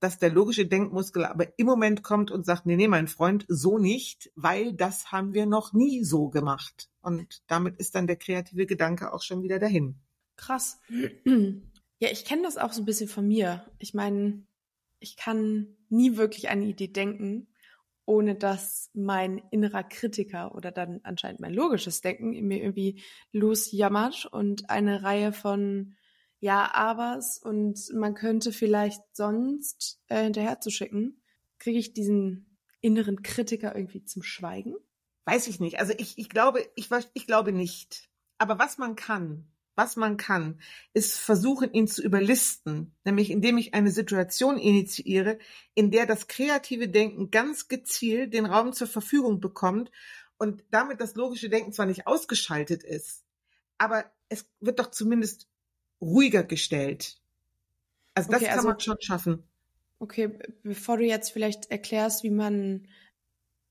dass 0.00 0.18
der 0.18 0.30
logische 0.30 0.66
Denkmuskel 0.66 1.24
aber 1.24 1.58
im 1.58 1.66
Moment 1.66 2.02
kommt 2.02 2.30
und 2.30 2.44
sagt, 2.44 2.66
nee, 2.66 2.76
nee, 2.76 2.88
mein 2.88 3.08
Freund, 3.08 3.46
so 3.48 3.78
nicht, 3.78 4.30
weil 4.34 4.74
das 4.74 5.12
haben 5.12 5.32
wir 5.32 5.46
noch 5.46 5.72
nie 5.72 6.04
so 6.04 6.28
gemacht. 6.28 6.90
Und 7.00 7.42
damit 7.46 7.76
ist 7.78 7.94
dann 7.94 8.06
der 8.06 8.16
kreative 8.16 8.66
Gedanke 8.66 9.14
auch 9.14 9.22
schon 9.22 9.42
wieder 9.42 9.58
dahin. 9.58 9.96
Krass. 10.36 10.78
Ja, 12.00 12.10
ich 12.10 12.24
kenne 12.24 12.42
das 12.42 12.58
auch 12.58 12.72
so 12.72 12.82
ein 12.82 12.84
bisschen 12.84 13.08
von 13.08 13.26
mir. 13.26 13.64
Ich 13.78 13.94
meine, 13.94 14.44
ich 14.98 15.16
kann 15.16 15.68
nie 15.88 16.16
wirklich 16.16 16.50
an 16.50 16.58
eine 16.58 16.66
Idee 16.66 16.88
denken, 16.88 17.46
ohne 18.06 18.34
dass 18.34 18.90
mein 18.94 19.42
innerer 19.50 19.82
Kritiker 19.82 20.54
oder 20.54 20.70
dann 20.70 21.00
anscheinend 21.04 21.40
mein 21.40 21.54
logisches 21.54 22.00
Denken 22.00 22.30
mir 22.46 22.62
irgendwie 22.62 23.02
losjammert 23.32 24.26
und 24.26 24.70
eine 24.70 25.02
Reihe 25.02 25.32
von 25.32 25.94
ja, 26.40 26.70
abers 26.74 27.38
und 27.38 27.80
man 27.94 28.14
könnte 28.14 28.52
vielleicht 28.52 29.00
sonst 29.12 30.02
äh, 30.08 30.24
hinterher 30.24 30.60
zu 30.60 30.70
schicken, 30.70 31.22
kriege 31.58 31.78
ich 31.78 31.94
diesen 31.94 32.58
inneren 32.82 33.22
Kritiker 33.22 33.74
irgendwie 33.74 34.04
zum 34.04 34.22
Schweigen? 34.22 34.74
Weiß 35.24 35.48
ich 35.48 35.58
nicht. 35.58 35.78
Also 35.78 35.94
ich, 35.96 36.18
ich 36.18 36.28
glaube, 36.28 36.62
ich, 36.74 36.90
ich 37.14 37.26
glaube 37.26 37.52
nicht. 37.52 38.10
Aber 38.36 38.58
was 38.58 38.76
man 38.76 38.94
kann, 38.94 39.50
was 39.76 39.96
man 39.96 40.16
kann, 40.16 40.60
ist 40.92 41.16
versuchen, 41.16 41.72
ihn 41.72 41.88
zu 41.88 42.02
überlisten, 42.02 42.94
nämlich 43.04 43.30
indem 43.30 43.58
ich 43.58 43.74
eine 43.74 43.90
Situation 43.90 44.58
initiiere, 44.58 45.38
in 45.74 45.90
der 45.90 46.06
das 46.06 46.28
kreative 46.28 46.88
Denken 46.88 47.30
ganz 47.30 47.68
gezielt 47.68 48.34
den 48.34 48.46
Raum 48.46 48.72
zur 48.72 48.86
Verfügung 48.86 49.40
bekommt 49.40 49.90
und 50.38 50.62
damit 50.70 51.00
das 51.00 51.14
logische 51.14 51.48
Denken 51.48 51.72
zwar 51.72 51.86
nicht 51.86 52.06
ausgeschaltet 52.06 52.82
ist, 52.82 53.24
aber 53.78 54.04
es 54.28 54.46
wird 54.60 54.78
doch 54.78 54.90
zumindest 54.90 55.48
ruhiger 56.00 56.44
gestellt. 56.44 57.20
Also 58.14 58.30
das 58.30 58.42
okay, 58.42 58.48
kann 58.48 58.58
also, 58.58 58.68
man 58.68 58.80
schon 58.80 59.00
schaffen. 59.00 59.42
Okay, 59.98 60.38
bevor 60.62 60.98
du 60.98 61.04
jetzt 61.04 61.30
vielleicht 61.30 61.70
erklärst, 61.70 62.22
wie 62.22 62.30
man 62.30 62.86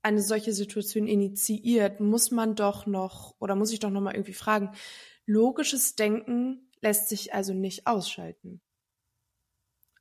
eine 0.04 0.22
solche 0.22 0.54
Situation 0.54 1.08
initiiert, 1.08 2.00
muss 2.00 2.32
man 2.32 2.56
doch 2.56 2.86
noch 2.86 3.36
oder 3.40 3.56
muss 3.56 3.72
ich 3.72 3.80
doch 3.80 3.90
noch 3.90 4.02
mal 4.02 4.14
irgendwie 4.14 4.34
fragen, 4.34 4.72
Logisches 5.26 5.96
Denken 5.96 6.70
lässt 6.82 7.08
sich 7.08 7.34
also 7.34 7.54
nicht 7.54 7.88
ausschalten. 7.88 8.62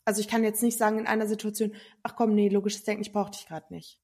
Also 0.05 0.21
ich 0.21 0.27
kann 0.27 0.43
jetzt 0.43 0.63
nicht 0.63 0.79
sagen 0.79 0.99
in 0.99 1.07
einer 1.07 1.29
Situation, 1.29 1.75
ach 2.03 2.17
komm, 2.17 2.35
nee, 2.35 2.49
logisches 2.49 2.83
Denken, 2.83 3.03
ich 3.03 3.13
brauche 3.13 3.31
dich 3.31 3.47
gerade 3.47 3.73
nicht. 3.73 4.01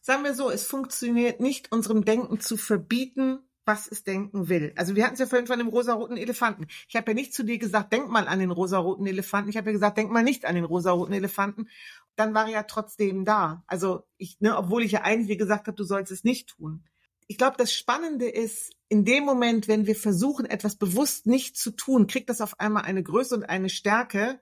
Sagen 0.00 0.22
wir 0.22 0.34
so, 0.34 0.48
es 0.50 0.64
funktioniert 0.64 1.40
nicht, 1.40 1.72
unserem 1.72 2.04
Denken 2.04 2.38
zu 2.38 2.56
verbieten, 2.56 3.40
was 3.64 3.88
es 3.88 4.04
denken 4.04 4.48
will. 4.48 4.72
Also 4.76 4.94
wir 4.94 5.04
hatten 5.04 5.14
es 5.14 5.20
ja 5.20 5.26
vorhin 5.26 5.46
von 5.46 5.58
dem 5.58 5.68
rosaroten 5.68 6.18
Elefanten. 6.18 6.66
Ich 6.88 6.94
habe 6.94 7.10
ja 7.10 7.14
nicht 7.14 7.34
zu 7.34 7.42
dir 7.42 7.58
gesagt, 7.58 7.92
denk 7.92 8.08
mal 8.08 8.28
an 8.28 8.38
den 8.38 8.50
rosaroten 8.50 9.06
Elefanten. 9.06 9.50
Ich 9.50 9.56
habe 9.56 9.70
ja 9.70 9.72
gesagt, 9.72 9.98
denk 9.98 10.10
mal 10.10 10.22
nicht 10.22 10.44
an 10.44 10.54
den 10.54 10.64
rosaroten 10.64 11.14
Elefanten. 11.14 11.68
Dann 12.16 12.34
war 12.34 12.46
er 12.46 12.52
ja 12.52 12.62
trotzdem 12.62 13.24
da. 13.24 13.64
Also 13.66 14.04
ich, 14.16 14.40
ne, 14.40 14.56
obwohl 14.56 14.82
ich 14.82 14.92
ja 14.92 15.02
eigentlich 15.02 15.38
gesagt 15.38 15.66
habe, 15.66 15.76
du 15.76 15.84
sollst 15.84 16.12
es 16.12 16.24
nicht 16.24 16.48
tun 16.48 16.84
ich 17.26 17.38
glaube, 17.38 17.56
das 17.56 17.72
Spannende 17.72 18.28
ist, 18.28 18.72
in 18.88 19.04
dem 19.04 19.24
Moment, 19.24 19.68
wenn 19.68 19.86
wir 19.86 19.96
versuchen, 19.96 20.46
etwas 20.46 20.76
bewusst 20.76 21.26
nicht 21.26 21.56
zu 21.56 21.70
tun, 21.70 22.06
kriegt 22.06 22.28
das 22.28 22.40
auf 22.40 22.60
einmal 22.60 22.84
eine 22.84 23.02
Größe 23.02 23.34
und 23.34 23.44
eine 23.44 23.70
Stärke, 23.70 24.40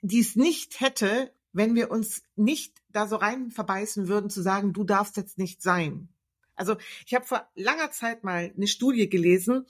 die 0.00 0.20
es 0.20 0.36
nicht 0.36 0.80
hätte, 0.80 1.32
wenn 1.52 1.74
wir 1.74 1.90
uns 1.90 2.22
nicht 2.36 2.82
da 2.88 3.06
so 3.06 3.16
rein 3.16 3.50
verbeißen 3.50 4.08
würden, 4.08 4.30
zu 4.30 4.42
sagen, 4.42 4.72
du 4.72 4.84
darfst 4.84 5.16
jetzt 5.16 5.38
nicht 5.38 5.62
sein. 5.62 6.08
Also 6.54 6.76
ich 7.06 7.14
habe 7.14 7.26
vor 7.26 7.48
langer 7.54 7.90
Zeit 7.90 8.24
mal 8.24 8.52
eine 8.56 8.66
Studie 8.66 9.08
gelesen. 9.08 9.66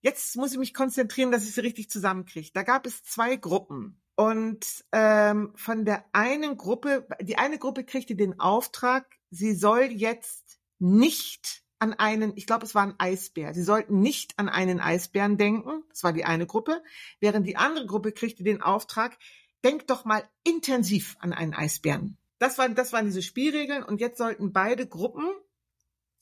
Jetzt 0.00 0.36
muss 0.36 0.52
ich 0.52 0.58
mich 0.58 0.74
konzentrieren, 0.74 1.30
dass 1.30 1.44
ich 1.44 1.54
sie 1.54 1.60
richtig 1.60 1.90
zusammenkriege. 1.90 2.50
Da 2.54 2.62
gab 2.62 2.86
es 2.86 3.02
zwei 3.02 3.36
Gruppen. 3.36 4.00
Und 4.20 4.84
ähm, 4.92 5.50
von 5.56 5.86
der 5.86 6.04
einen 6.12 6.58
Gruppe, 6.58 7.08
die 7.22 7.38
eine 7.38 7.56
Gruppe 7.56 7.84
kriegte 7.84 8.14
den 8.14 8.38
Auftrag, 8.38 9.06
sie 9.30 9.54
soll 9.54 9.84
jetzt 9.84 10.58
nicht 10.78 11.62
an 11.78 11.94
einen, 11.94 12.36
ich 12.36 12.46
glaube, 12.46 12.66
es 12.66 12.74
war 12.74 12.82
ein 12.82 12.96
Eisbär. 12.98 13.54
Sie 13.54 13.62
sollten 13.62 14.00
nicht 14.00 14.38
an 14.38 14.50
einen 14.50 14.78
Eisbären 14.78 15.38
denken. 15.38 15.84
Das 15.88 16.04
war 16.04 16.12
die 16.12 16.26
eine 16.26 16.46
Gruppe. 16.46 16.82
Während 17.20 17.46
die 17.46 17.56
andere 17.56 17.86
Gruppe 17.86 18.12
kriegte 18.12 18.44
den 18.44 18.60
Auftrag, 18.60 19.16
denk 19.64 19.86
doch 19.86 20.04
mal 20.04 20.22
intensiv 20.44 21.16
an 21.20 21.32
einen 21.32 21.54
Eisbären. 21.54 22.18
Das 22.38 22.58
waren, 22.58 22.74
das 22.74 22.92
waren 22.92 23.06
diese 23.06 23.22
Spielregeln. 23.22 23.82
Und 23.82 24.02
jetzt 24.02 24.18
sollten 24.18 24.52
beide 24.52 24.86
Gruppen 24.86 25.30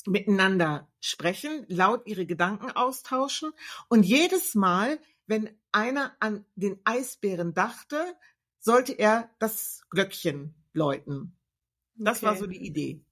miteinander 0.07 0.89
sprechen, 1.01 1.65
laut 1.67 2.07
ihre 2.07 2.27
Gedanken 2.27 2.71
austauschen. 2.71 3.51
Und 3.89 4.05
jedes 4.05 4.55
Mal, 4.55 5.01
wenn 5.27 5.51
einer 5.73 6.17
an 6.21 6.45
den 6.55 6.79
Eisbären 6.85 7.55
dachte, 7.55 8.17
sollte 8.61 8.93
er 8.93 9.31
das 9.39 9.83
Glöckchen 9.91 10.55
läuten. 10.73 11.37
Das 11.97 12.19
okay. 12.19 12.27
war 12.27 12.37
so 12.37 12.47
die 12.47 12.65
Idee. 12.65 13.05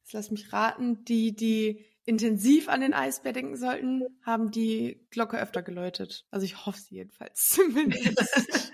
Jetzt 0.00 0.12
lass 0.12 0.30
mich 0.30 0.52
raten, 0.52 1.04
die, 1.04 1.34
die 1.34 1.84
intensiv 2.04 2.68
an 2.68 2.80
den 2.80 2.94
Eisbär 2.94 3.32
denken 3.32 3.56
sollten, 3.56 4.02
haben 4.24 4.50
die 4.50 5.06
Glocke 5.10 5.38
öfter 5.38 5.62
geläutet. 5.62 6.26
Also 6.30 6.44
ich 6.44 6.66
hoffe 6.66 6.80
sie 6.80 6.96
jedenfalls 6.96 7.48
zumindest. 7.50 8.72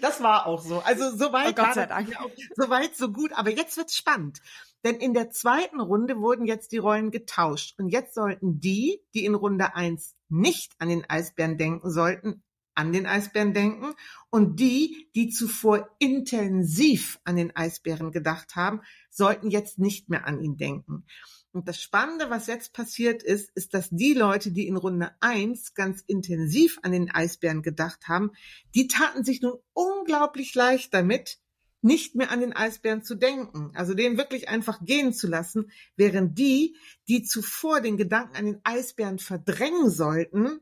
das 0.00 0.22
war 0.22 0.46
auch 0.46 0.62
so. 0.62 0.80
Also 0.80 1.16
soweit, 1.16 1.58
oh 1.58 1.62
Gott 1.62 1.74
sei 1.74 1.86
Dank. 1.86 2.14
soweit 2.56 2.96
so 2.96 3.10
gut. 3.10 3.32
Aber 3.32 3.50
jetzt 3.50 3.76
wird's 3.76 3.96
spannend. 3.96 4.40
Denn 4.84 4.96
in 4.96 5.14
der 5.14 5.30
zweiten 5.30 5.80
Runde 5.80 6.18
wurden 6.20 6.46
jetzt 6.46 6.72
die 6.72 6.78
Rollen 6.78 7.10
getauscht. 7.10 7.78
Und 7.78 7.88
jetzt 7.88 8.14
sollten 8.14 8.60
die, 8.60 9.02
die 9.14 9.24
in 9.24 9.34
Runde 9.34 9.74
eins 9.74 10.16
nicht 10.28 10.74
an 10.78 10.88
den 10.88 11.08
Eisbären 11.08 11.58
denken 11.58 11.90
sollten, 11.90 12.42
an 12.74 12.92
den 12.92 13.06
Eisbären 13.06 13.52
denken. 13.52 13.94
Und 14.30 14.58
die, 14.58 15.10
die 15.14 15.28
zuvor 15.28 15.90
intensiv 15.98 17.20
an 17.24 17.36
den 17.36 17.54
Eisbären 17.54 18.10
gedacht 18.10 18.56
haben, 18.56 18.80
sollten 19.10 19.50
jetzt 19.50 19.78
nicht 19.78 20.08
mehr 20.08 20.26
an 20.26 20.40
ihn 20.42 20.56
denken. 20.56 21.04
Und 21.52 21.66
das 21.66 21.82
Spannende, 21.82 22.30
was 22.30 22.46
jetzt 22.46 22.72
passiert 22.72 23.22
ist, 23.22 23.50
ist, 23.54 23.74
dass 23.74 23.90
die 23.90 24.14
Leute, 24.14 24.52
die 24.52 24.68
in 24.68 24.76
Runde 24.76 25.10
eins 25.20 25.74
ganz 25.74 26.00
intensiv 26.06 26.78
an 26.82 26.92
den 26.92 27.10
Eisbären 27.10 27.62
gedacht 27.62 28.06
haben, 28.06 28.30
die 28.74 28.86
taten 28.86 29.24
sich 29.24 29.42
nun 29.42 29.58
unglaublich 29.72 30.54
leicht 30.54 30.94
damit, 30.94 31.38
nicht 31.82 32.14
mehr 32.14 32.30
an 32.30 32.40
den 32.40 32.52
Eisbären 32.52 33.02
zu 33.02 33.14
denken, 33.14 33.72
also 33.74 33.94
den 33.94 34.18
wirklich 34.18 34.48
einfach 34.48 34.84
gehen 34.84 35.12
zu 35.12 35.26
lassen, 35.26 35.70
während 35.96 36.38
die, 36.38 36.76
die 37.08 37.22
zuvor 37.22 37.80
den 37.80 37.96
Gedanken 37.96 38.36
an 38.36 38.44
den 38.44 38.60
Eisbären 38.64 39.18
verdrängen 39.18 39.90
sollten, 39.90 40.60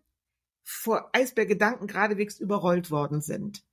vor 0.63 1.11
Eisbärgedanken 1.13 1.87
geradewegs 1.87 2.39
überrollt 2.39 2.91
worden 2.91 3.21
sind. 3.21 3.65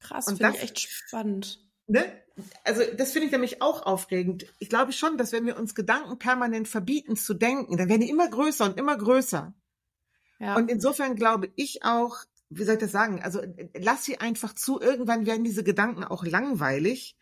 Krass, 0.00 0.26
finde 0.26 0.52
ich 0.54 0.62
echt 0.62 0.78
spannend. 0.80 1.62
Ne? 1.86 2.04
Also 2.64 2.82
das 2.96 3.12
finde 3.12 3.26
ich 3.26 3.32
nämlich 3.32 3.62
auch 3.62 3.86
aufregend. 3.86 4.46
Ich 4.58 4.68
glaube 4.68 4.92
schon, 4.92 5.16
dass 5.18 5.32
wenn 5.32 5.46
wir 5.46 5.56
uns 5.56 5.74
Gedanken 5.74 6.18
permanent 6.18 6.68
verbieten 6.68 7.16
zu 7.16 7.34
denken, 7.34 7.76
dann 7.76 7.88
werden 7.88 8.00
die 8.00 8.10
immer 8.10 8.28
größer 8.28 8.64
und 8.64 8.78
immer 8.78 8.96
größer. 8.96 9.54
Ja. 10.38 10.56
Und 10.56 10.70
insofern 10.70 11.16
glaube 11.16 11.50
ich 11.54 11.82
auch, 11.82 12.18
wie 12.48 12.64
soll 12.64 12.74
ich 12.74 12.80
das 12.80 12.92
sagen? 12.92 13.22
Also 13.22 13.40
lass 13.74 14.04
sie 14.04 14.18
einfach 14.18 14.54
zu. 14.54 14.80
Irgendwann 14.80 15.26
werden 15.26 15.44
diese 15.44 15.64
Gedanken 15.64 16.04
auch 16.04 16.24
langweilig. 16.24 17.16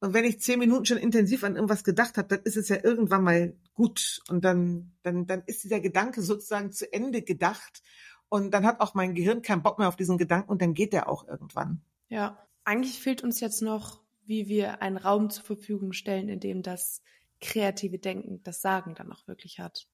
Und 0.00 0.12
wenn 0.12 0.24
ich 0.24 0.40
zehn 0.40 0.58
Minuten 0.58 0.84
schon 0.84 0.98
intensiv 0.98 1.44
an 1.44 1.54
irgendwas 1.54 1.84
gedacht 1.84 2.18
habe, 2.18 2.28
dann 2.28 2.40
ist 2.44 2.56
es 2.56 2.68
ja 2.68 2.82
irgendwann 2.82 3.24
mal 3.24 3.56
gut. 3.74 4.22
Und 4.28 4.44
dann, 4.44 4.92
dann, 5.02 5.26
dann 5.26 5.42
ist 5.46 5.64
dieser 5.64 5.80
Gedanke 5.80 6.22
sozusagen 6.22 6.72
zu 6.72 6.92
Ende 6.92 7.22
gedacht. 7.22 7.82
Und 8.28 8.52
dann 8.52 8.66
hat 8.66 8.80
auch 8.80 8.94
mein 8.94 9.14
Gehirn 9.14 9.42
keinen 9.42 9.62
Bock 9.62 9.78
mehr 9.78 9.88
auf 9.88 9.96
diesen 9.96 10.18
Gedanken 10.18 10.50
und 10.50 10.60
dann 10.60 10.74
geht 10.74 10.92
der 10.92 11.08
auch 11.08 11.28
irgendwann. 11.28 11.82
Ja, 12.08 12.44
eigentlich 12.64 13.00
fehlt 13.00 13.22
uns 13.22 13.40
jetzt 13.40 13.62
noch, 13.62 14.02
wie 14.26 14.48
wir 14.48 14.82
einen 14.82 14.96
Raum 14.96 15.30
zur 15.30 15.44
Verfügung 15.44 15.92
stellen, 15.92 16.28
in 16.28 16.40
dem 16.40 16.62
das 16.62 17.02
kreative 17.40 17.98
Denken, 17.98 18.42
das 18.42 18.60
Sagen 18.60 18.94
dann 18.94 19.12
auch 19.12 19.26
wirklich 19.28 19.60
hat. 19.60 19.86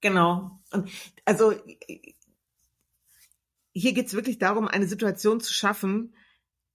Genau. 0.00 0.60
Und 0.72 0.90
also 1.24 1.52
hier 3.78 3.92
geht 3.92 4.06
es 4.08 4.14
wirklich 4.14 4.38
darum, 4.38 4.68
eine 4.68 4.86
Situation 4.86 5.40
zu 5.40 5.52
schaffen, 5.52 6.14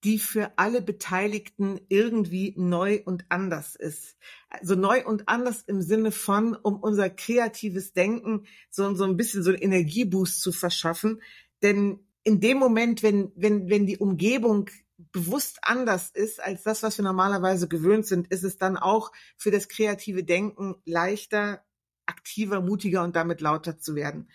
die 0.04 0.20
für 0.20 0.52
alle 0.58 0.82
Beteiligten 0.82 1.80
irgendwie 1.88 2.54
neu 2.58 3.02
und 3.06 3.26
anders 3.30 3.76
ist. 3.76 4.18
Also 4.50 4.76
neu 4.76 5.06
und 5.06 5.30
anders 5.30 5.62
im 5.62 5.82
Sinne 5.82 6.12
von, 6.12 6.56
um 6.56 6.78
unser 6.80 7.10
kreatives 7.10 7.94
Denken 7.94 8.46
so, 8.70 8.94
so 8.96 9.06
ein 9.06 9.16
bisschen 9.16 9.44
so 9.44 9.52
einen 9.52 9.62
Energieboost 9.62 10.42
zu 10.42 10.52
verschaffen. 10.52 11.22
Denn 11.62 12.00
in 12.24 12.42
dem 12.42 12.58
Moment, 12.58 13.02
wenn, 13.02 13.32
wenn, 13.36 13.70
wenn 13.70 13.86
die 13.86 13.98
Umgebung 13.98 14.70
bewusst 15.12 15.60
anders 15.62 16.10
ist 16.12 16.42
als 16.42 16.64
das, 16.64 16.84
was 16.84 16.98
wir 16.98 17.04
normalerweise 17.04 17.68
gewöhnt 17.68 18.06
sind, 18.06 18.28
ist 18.28 18.44
es 18.44 18.58
dann 18.58 18.78
auch 18.78 19.12
für 19.38 19.52
das 19.52 19.70
kreative 19.70 20.24
Denken 20.24 20.76
leichter, 20.86 21.64
aktiver, 22.06 22.62
mutiger 22.62 23.04
und 23.04 23.16
damit 23.16 23.40
lauter 23.40 23.80
zu 23.80 23.96
werden. 23.96 24.30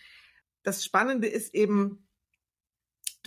Das 0.63 0.85
Spannende 0.85 1.29
ist 1.29 1.55
eben, 1.55 2.08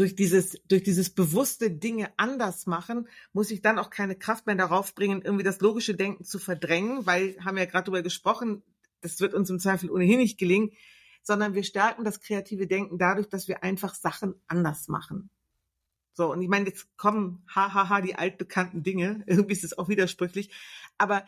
durch 0.01 0.15
dieses, 0.15 0.59
durch 0.67 0.81
dieses 0.81 1.11
bewusste 1.11 1.69
Dinge 1.69 2.11
anders 2.17 2.65
machen, 2.65 3.07
muss 3.33 3.51
ich 3.51 3.61
dann 3.61 3.77
auch 3.77 3.91
keine 3.91 4.15
Kraft 4.15 4.47
mehr 4.47 4.55
darauf 4.55 4.95
bringen, 4.95 5.21
irgendwie 5.21 5.43
das 5.43 5.61
logische 5.61 5.93
Denken 5.93 6.23
zu 6.23 6.39
verdrängen, 6.39 7.05
weil, 7.05 7.37
haben 7.45 7.55
wir 7.55 7.65
ja 7.65 7.69
gerade 7.69 7.85
darüber 7.85 8.01
gesprochen, 8.01 8.63
das 9.01 9.19
wird 9.19 9.35
uns 9.35 9.51
im 9.51 9.59
Zweifel 9.59 9.91
ohnehin 9.91 10.17
nicht 10.17 10.39
gelingen, 10.39 10.71
sondern 11.21 11.53
wir 11.53 11.63
stärken 11.63 12.03
das 12.03 12.19
kreative 12.19 12.65
Denken 12.65 12.97
dadurch, 12.97 13.29
dass 13.29 13.47
wir 13.47 13.63
einfach 13.63 13.93
Sachen 13.93 14.33
anders 14.47 14.87
machen. 14.87 15.29
So, 16.13 16.31
und 16.31 16.41
ich 16.41 16.49
meine, 16.49 16.65
jetzt 16.65 16.97
kommen 16.97 17.45
hahaha 17.47 18.01
die 18.01 18.15
altbekannten 18.15 18.81
Dinge, 18.81 19.23
irgendwie 19.27 19.53
ist 19.53 19.63
es 19.63 19.77
auch 19.77 19.87
widersprüchlich, 19.87 20.49
aber 20.97 21.27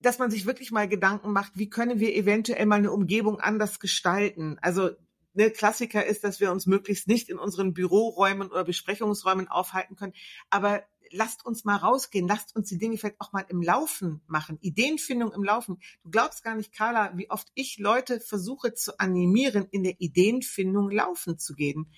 dass 0.00 0.18
man 0.18 0.30
sich 0.30 0.46
wirklich 0.46 0.72
mal 0.72 0.88
Gedanken 0.88 1.30
macht, 1.30 1.52
wie 1.56 1.68
können 1.68 2.00
wir 2.00 2.16
eventuell 2.16 2.64
mal 2.64 2.76
eine 2.76 2.90
Umgebung 2.90 3.38
anders 3.38 3.80
gestalten? 3.80 4.56
Also 4.62 4.92
ne, 5.34 5.50
Klassiker 5.50 6.04
ist, 6.04 6.24
dass 6.24 6.40
wir 6.40 6.52
uns 6.52 6.66
möglichst 6.66 7.08
nicht 7.08 7.28
in 7.28 7.38
unseren 7.38 7.74
Büroräumen 7.74 8.50
oder 8.50 8.64
Besprechungsräumen 8.64 9.48
aufhalten 9.48 9.96
können. 9.96 10.14
Aber 10.50 10.82
lasst 11.10 11.44
uns 11.44 11.64
mal 11.64 11.76
rausgehen, 11.76 12.26
lasst 12.26 12.56
uns 12.56 12.68
die 12.68 12.78
Dinge 12.78 12.96
vielleicht 12.96 13.20
auch 13.20 13.32
mal 13.32 13.44
im 13.48 13.62
Laufen 13.62 14.22
machen. 14.26 14.58
Ideenfindung 14.60 15.32
im 15.32 15.44
Laufen. 15.44 15.80
Du 16.02 16.10
glaubst 16.10 16.42
gar 16.42 16.54
nicht, 16.54 16.72
Carla, 16.72 17.12
wie 17.16 17.30
oft 17.30 17.48
ich 17.54 17.78
Leute 17.78 18.20
versuche 18.20 18.74
zu 18.74 18.98
animieren, 18.98 19.66
in 19.70 19.84
der 19.84 20.00
Ideenfindung 20.00 20.90
laufen 20.90 21.38
zu 21.38 21.54
gehen. 21.54 21.92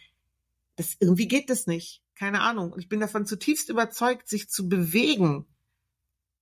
Das 0.77 0.97
irgendwie 0.99 1.29
geht 1.29 1.51
das 1.51 1.66
nicht. 1.66 2.03
Keine 2.14 2.40
Ahnung. 2.40 2.73
Und 2.73 2.81
ich 2.81 2.88
bin 2.88 3.01
davon 3.01 3.27
zutiefst 3.27 3.68
überzeugt, 3.68 4.29
sich 4.29 4.49
zu 4.49 4.68
bewegen 4.68 5.47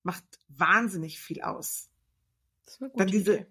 macht 0.03 0.25
wahnsinnig 0.49 1.21
viel 1.21 1.43
aus. 1.43 1.89
Dann 2.95 3.07
diese, 3.07 3.35
Idee. 3.35 3.47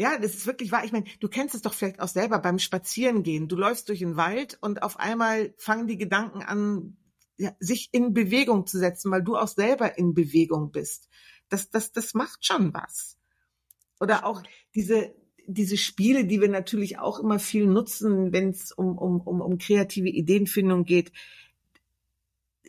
Ja, 0.00 0.16
das 0.16 0.34
ist 0.34 0.46
wirklich 0.46 0.70
wahr. 0.70 0.84
Ich 0.84 0.92
meine, 0.92 1.06
du 1.18 1.28
kennst 1.28 1.56
es 1.56 1.62
doch 1.62 1.74
vielleicht 1.74 1.98
auch 1.98 2.08
selber 2.08 2.38
beim 2.38 2.60
Spazierengehen. 2.60 3.48
Du 3.48 3.56
läufst 3.56 3.88
durch 3.88 3.98
den 3.98 4.16
Wald 4.16 4.56
und 4.60 4.84
auf 4.84 5.00
einmal 5.00 5.52
fangen 5.58 5.88
die 5.88 5.98
Gedanken 5.98 6.42
an, 6.42 6.96
ja, 7.36 7.52
sich 7.58 7.88
in 7.90 8.14
Bewegung 8.14 8.64
zu 8.66 8.78
setzen, 8.78 9.10
weil 9.10 9.24
du 9.24 9.36
auch 9.36 9.48
selber 9.48 9.98
in 9.98 10.14
Bewegung 10.14 10.70
bist. 10.70 11.08
Das, 11.48 11.68
das, 11.70 11.90
das 11.90 12.14
macht 12.14 12.46
schon 12.46 12.72
was. 12.72 13.18
Oder 13.98 14.24
auch 14.24 14.44
diese, 14.76 15.16
diese 15.48 15.76
Spiele, 15.76 16.26
die 16.26 16.40
wir 16.40 16.48
natürlich 16.48 17.00
auch 17.00 17.18
immer 17.18 17.40
viel 17.40 17.66
nutzen, 17.66 18.32
wenn 18.32 18.50
es 18.50 18.70
um, 18.70 18.96
um, 18.96 19.20
um, 19.20 19.40
um 19.40 19.58
kreative 19.58 20.10
Ideenfindung 20.10 20.84
geht. 20.84 21.10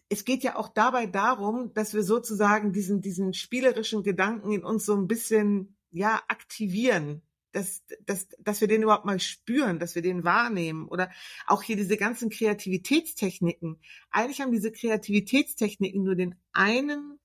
Es 0.10 0.26
geht 0.26 0.42
ja 0.42 0.56
auch 0.56 0.70
dabei 0.70 1.06
darum, 1.06 1.76
dass 1.76 1.94
wir 1.94 2.02
sozusagen 2.02 2.74
diesen, 2.74 3.02
diesen 3.02 3.34
spielerischen 3.34 4.02
Gedanken 4.02 4.52
in 4.52 4.64
uns 4.64 4.84
so 4.84 4.96
ein 4.96 5.08
bisschen 5.08 5.76
ja, 5.92 6.22
aktivieren, 6.28 7.22
dass, 7.52 7.84
dass, 8.06 8.28
dass 8.40 8.62
wir 8.62 8.68
den 8.68 8.84
überhaupt 8.84 9.06
mal 9.06 9.20
spüren, 9.20 9.80
dass 9.80 9.96
wir 9.96 10.02
den 10.02 10.24
wahrnehmen 10.24 10.88
oder 10.88 11.10
auch 11.48 11.64
hier 11.64 11.76
diese 11.76 11.98
ganzen 11.98 12.30
Kreativitätstechniken. 12.30 13.80
Eigentlich 14.12 14.42
haben 14.42 14.52
diese 14.52 14.72
Kreativitätstechniken 14.72 16.04
nur 16.04 16.16
den 16.16 16.36
einen 16.54 17.20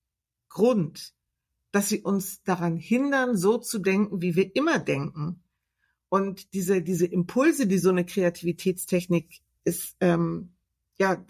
Grund, 0.48 1.14
dass 1.72 1.88
sie 1.88 2.00
uns 2.00 2.42
daran 2.42 2.76
hindern, 2.76 3.36
so 3.36 3.58
zu 3.58 3.78
denken, 3.78 4.22
wie 4.22 4.36
wir 4.36 4.54
immer 4.56 4.78
denken. 4.78 5.42
Und 6.08 6.54
diese, 6.54 6.80
diese 6.80 7.06
Impulse, 7.06 7.66
die 7.66 7.78
so 7.78 7.90
eine 7.90 8.06
Kreativitätstechnik 8.06 9.40
ist, 9.64 9.96
ähm, 10.00 10.54
ja, 10.96 11.24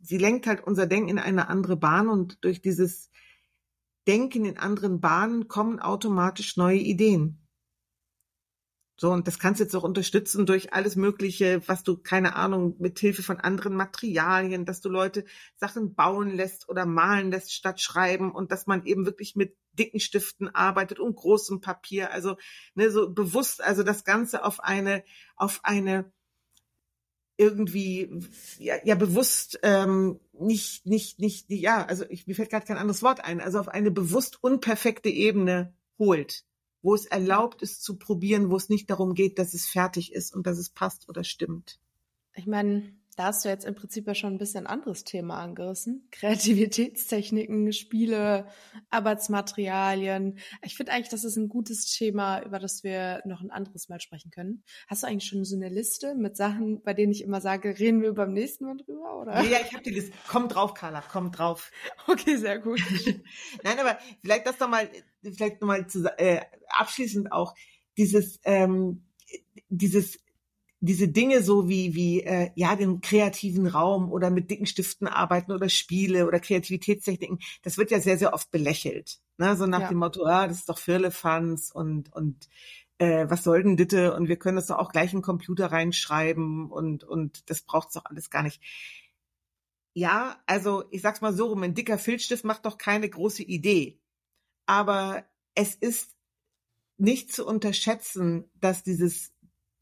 sie 0.00 0.18
lenkt 0.18 0.46
halt 0.46 0.62
unser 0.66 0.86
Denken 0.86 1.08
in 1.10 1.18
eine 1.18 1.48
andere 1.48 1.76
Bahn 1.76 2.08
und 2.08 2.44
durch 2.44 2.60
dieses 2.60 3.10
Denken 4.06 4.44
in 4.44 4.58
anderen 4.58 5.00
Bahnen 5.00 5.48
kommen 5.48 5.78
automatisch 5.78 6.56
neue 6.56 6.78
Ideen. 6.78 7.42
So, 8.96 9.10
und 9.10 9.26
das 9.26 9.40
kannst 9.40 9.58
du 9.58 9.64
jetzt 9.64 9.74
auch 9.74 9.82
unterstützen 9.82 10.46
durch 10.46 10.74
alles 10.74 10.94
Mögliche, 10.94 11.60
was 11.66 11.82
du, 11.82 11.96
keine 11.96 12.36
Ahnung, 12.36 12.76
mit 12.78 13.00
Hilfe 13.00 13.24
von 13.24 13.40
anderen 13.40 13.74
Materialien, 13.74 14.64
dass 14.64 14.80
du 14.80 14.88
Leute 14.90 15.24
Sachen 15.56 15.94
bauen 15.94 16.30
lässt 16.30 16.68
oder 16.68 16.86
malen 16.86 17.32
lässt 17.32 17.52
statt 17.52 17.80
schreiben 17.80 18.30
und 18.30 18.52
dass 18.52 18.68
man 18.68 18.84
eben 18.84 19.04
wirklich 19.04 19.34
mit 19.34 19.56
dicken 19.72 19.98
Stiften 19.98 20.54
arbeitet 20.54 21.00
und 21.00 21.16
großem 21.16 21.60
Papier. 21.60 22.12
Also, 22.12 22.36
ne, 22.74 22.90
so 22.90 23.10
bewusst, 23.10 23.60
also 23.60 23.82
das 23.82 24.04
Ganze 24.04 24.44
auf 24.44 24.60
eine, 24.60 25.02
auf 25.34 25.60
eine 25.64 26.12
irgendwie 27.36 28.20
ja, 28.58 28.76
ja 28.84 28.94
bewusst 28.94 29.58
ähm, 29.62 30.20
nicht 30.46 30.86
nicht 30.86 31.18
nicht 31.18 31.50
ja 31.50 31.84
also 31.84 32.04
ich, 32.08 32.26
mir 32.26 32.34
fällt 32.34 32.50
gerade 32.50 32.66
kein 32.66 32.78
anderes 32.78 33.02
Wort 33.02 33.24
ein 33.24 33.40
also 33.40 33.58
auf 33.58 33.68
eine 33.68 33.90
bewusst 33.90 34.42
unperfekte 34.42 35.08
Ebene 35.08 35.74
holt 35.98 36.44
wo 36.82 36.94
es 36.94 37.06
erlaubt 37.06 37.62
ist 37.62 37.82
zu 37.82 37.96
probieren, 37.96 38.50
wo 38.50 38.56
es 38.56 38.68
nicht 38.68 38.90
darum 38.90 39.14
geht, 39.14 39.38
dass 39.38 39.54
es 39.54 39.68
fertig 39.68 40.12
ist 40.12 40.34
und 40.34 40.46
dass 40.46 40.58
es 40.58 40.68
passt 40.68 41.08
oder 41.08 41.24
stimmt. 41.24 41.78
Ich 42.34 42.46
meine, 42.46 42.92
da 43.16 43.24
hast 43.24 43.44
du 43.44 43.50
jetzt 43.50 43.66
im 43.66 43.74
Prinzip 43.74 44.06
ja 44.06 44.14
schon 44.14 44.34
ein 44.34 44.38
bisschen 44.38 44.66
anderes 44.66 45.04
Thema 45.04 45.38
angerissen. 45.40 46.08
Kreativitätstechniken, 46.12 47.72
Spiele, 47.72 48.46
Arbeitsmaterialien. 48.90 50.38
Ich 50.62 50.76
finde 50.76 50.92
eigentlich, 50.92 51.10
das 51.10 51.24
ist 51.24 51.36
ein 51.36 51.48
gutes 51.48 51.84
Thema, 51.86 52.42
über 52.42 52.58
das 52.58 52.82
wir 52.82 53.20
noch 53.26 53.42
ein 53.42 53.50
anderes 53.50 53.88
Mal 53.88 54.00
sprechen 54.00 54.30
können. 54.30 54.64
Hast 54.88 55.02
du 55.02 55.06
eigentlich 55.06 55.28
schon 55.28 55.44
so 55.44 55.56
eine 55.56 55.68
Liste 55.68 56.14
mit 56.14 56.36
Sachen, 56.36 56.82
bei 56.82 56.94
denen 56.94 57.12
ich 57.12 57.22
immer 57.22 57.40
sage, 57.40 57.78
reden 57.78 58.00
wir 58.00 58.14
beim 58.14 58.32
nächsten 58.32 58.64
Mal 58.64 58.76
drüber, 58.78 59.20
oder? 59.20 59.42
Ja, 59.42 59.58
ich 59.60 59.72
habe 59.74 59.82
die 59.82 59.90
Liste. 59.90 60.12
Komm 60.28 60.48
drauf, 60.48 60.74
Carla, 60.74 61.02
komm 61.02 61.32
drauf. 61.32 61.70
Okay, 62.08 62.36
sehr 62.36 62.58
gut. 62.58 62.80
Nein, 63.62 63.78
aber 63.78 63.98
vielleicht 64.22 64.46
das 64.46 64.58
doch 64.58 64.68
mal, 64.68 64.88
vielleicht 65.22 65.60
nochmal 65.60 65.86
äh, 66.16 66.40
abschließend 66.68 67.30
auch 67.30 67.54
dieses, 67.96 68.40
ähm, 68.44 69.06
dieses 69.68 70.18
diese 70.84 71.06
Dinge 71.06 71.42
so 71.42 71.68
wie 71.68 71.94
wie 71.94 72.22
äh, 72.22 72.50
ja 72.56 72.74
den 72.74 73.00
kreativen 73.00 73.68
Raum 73.68 74.10
oder 74.10 74.30
mit 74.30 74.50
dicken 74.50 74.66
Stiften 74.66 75.06
arbeiten 75.06 75.52
oder 75.52 75.68
Spiele 75.68 76.26
oder 76.26 76.40
Kreativitätstechniken, 76.40 77.38
das 77.62 77.78
wird 77.78 77.92
ja 77.92 78.00
sehr 78.00 78.18
sehr 78.18 78.34
oft 78.34 78.50
belächelt, 78.50 79.20
ne? 79.38 79.56
So 79.56 79.66
nach 79.66 79.82
ja. 79.82 79.88
dem 79.88 79.98
Motto, 79.98 80.24
ah, 80.24 80.48
das 80.48 80.58
ist 80.58 80.68
doch 80.68 80.78
Firlefanz 80.78 81.70
und 81.70 82.12
und 82.12 82.48
äh, 82.98 83.26
was 83.30 83.44
soll 83.44 83.62
denn 83.62 83.76
bitte 83.76 84.14
und 84.14 84.28
wir 84.28 84.36
können 84.36 84.56
das 84.56 84.66
doch 84.66 84.78
auch 84.78 84.90
gleich 84.90 85.12
in 85.12 85.20
den 85.20 85.24
Computer 85.24 85.70
reinschreiben 85.70 86.68
und 86.68 87.04
und 87.04 87.48
das 87.48 87.62
braucht's 87.62 87.94
doch 87.94 88.04
alles 88.06 88.28
gar 88.28 88.42
nicht. 88.42 88.60
Ja, 89.94 90.42
also 90.46 90.84
ich 90.90 91.00
sag's 91.02 91.20
mal 91.20 91.32
so 91.32 91.46
rum, 91.46 91.62
ein 91.62 91.74
dicker 91.74 91.98
Filzstift 91.98 92.44
macht 92.44 92.66
doch 92.66 92.76
keine 92.76 93.08
große 93.08 93.44
Idee, 93.44 94.00
aber 94.66 95.24
es 95.54 95.76
ist 95.76 96.16
nicht 96.96 97.32
zu 97.32 97.46
unterschätzen, 97.46 98.50
dass 98.54 98.82
dieses 98.82 99.31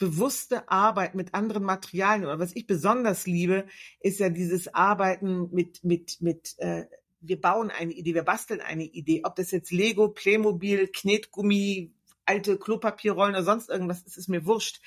bewusste 0.01 0.69
Arbeit 0.69 1.15
mit 1.15 1.35
anderen 1.35 1.63
Materialien 1.63 2.25
oder 2.25 2.41
was 2.41 2.57
ich 2.57 2.67
besonders 2.67 3.27
liebe, 3.27 3.67
ist 4.01 4.19
ja 4.19 4.31
dieses 4.31 4.75
Arbeiten 4.75 5.51
mit 5.53 5.85
mit 5.85 6.21
mit 6.21 6.59
äh, 6.59 6.87
wir 7.21 7.41
bauen 7.41 7.71
eine 7.71 7.93
Idee, 7.93 8.15
wir 8.15 8.25
basteln 8.25 8.63
eine 8.63 8.85
Idee, 8.85 9.21
ob 9.25 9.37
das 9.37 9.51
jetzt 9.51 9.71
Lego, 9.71 10.09
Playmobil, 10.09 10.89
Knetgummi, 10.89 11.93
alte 12.25 12.59
Klopapierrollen 12.59 13.35
oder 13.35 13.45
sonst 13.45 13.69
irgendwas 13.69 14.03
ist, 14.03 14.17
ist 14.17 14.29
mir 14.29 14.47
wurscht. 14.47 14.81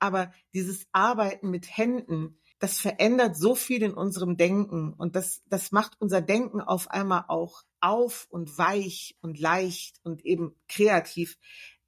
Aber 0.00 0.32
dieses 0.52 0.86
Arbeiten 0.90 1.48
mit 1.48 1.76
Händen, 1.76 2.36
das 2.58 2.80
verändert 2.80 3.36
so 3.36 3.54
viel 3.54 3.84
in 3.84 3.94
unserem 3.94 4.36
Denken 4.36 4.94
und 4.94 5.14
das, 5.14 5.42
das 5.48 5.70
macht 5.70 5.92
unser 6.00 6.20
Denken 6.20 6.60
auf 6.60 6.90
einmal 6.90 7.24
auch 7.28 7.62
auf 7.80 8.26
und 8.30 8.58
weich 8.58 9.16
und 9.20 9.38
leicht 9.38 10.00
und 10.02 10.24
eben 10.24 10.56
kreativ. 10.68 11.38